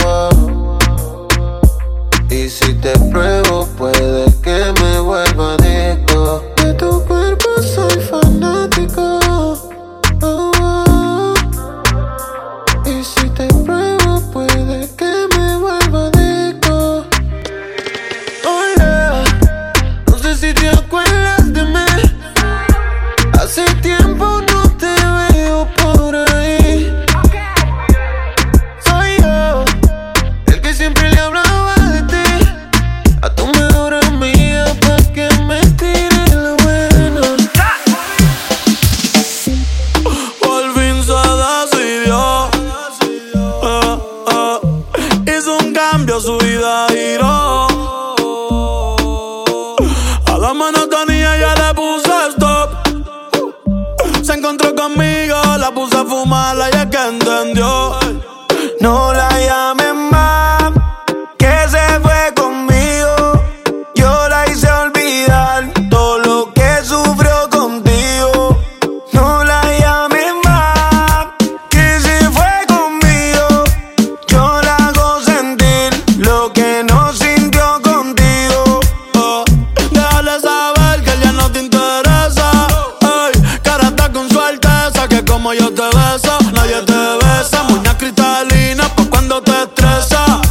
como 85.39 85.53
yo 85.53 85.73
te 85.73 85.83
beso, 85.83 86.37
nadie 86.51 86.81
te 86.81 87.01
besa. 87.23 87.63
Muña 87.69 87.97
cristalina 87.97 88.93
pa' 88.93 89.05
cuando 89.09 89.41
te 89.41 89.53
estresa. 89.63 90.41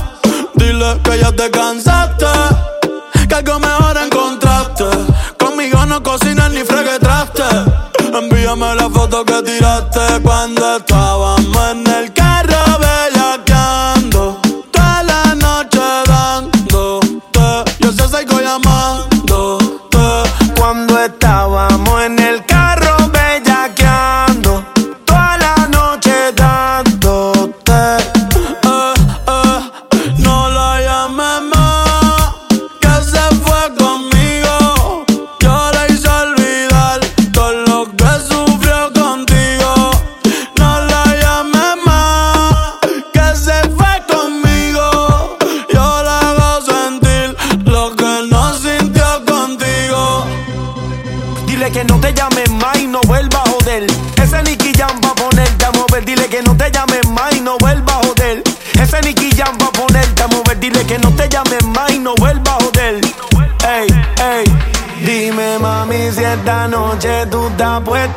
Dile 0.54 0.98
que 1.04 1.18
ya 1.18 1.30
te 1.30 1.50
cansaste, 1.50 2.26
que 3.28 3.34
algo 3.34 3.58
mejor 3.58 3.98
encontraste. 3.98 4.86
Conmigo 5.38 5.84
no 5.84 6.02
cocinas 6.02 6.50
ni 6.52 6.64
fregue 6.64 6.98
traste. 7.00 7.44
Envíame 8.18 8.74
la 8.76 8.88
foto 8.88 9.26
que 9.26 9.42
tiraste 9.42 10.22
cuando 10.22 10.78
estábamos 10.78 11.70
en 11.70 11.87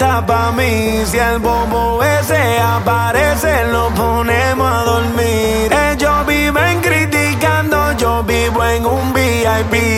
Si 0.02 1.19
el 1.19 1.38
bobo 1.38 2.02
ese 2.02 2.57
aparece, 2.60 3.65
lo 3.65 3.90
ponemos 3.90 4.65
a 4.65 4.84
dormir. 4.84 5.72
Ellos 5.91 6.26
viven 6.26 6.82
criticando, 6.82 7.91
yo 7.98 8.23
vivo 8.23 8.65
en 8.65 8.86
un 8.86 9.14
VIP. 9.14 9.90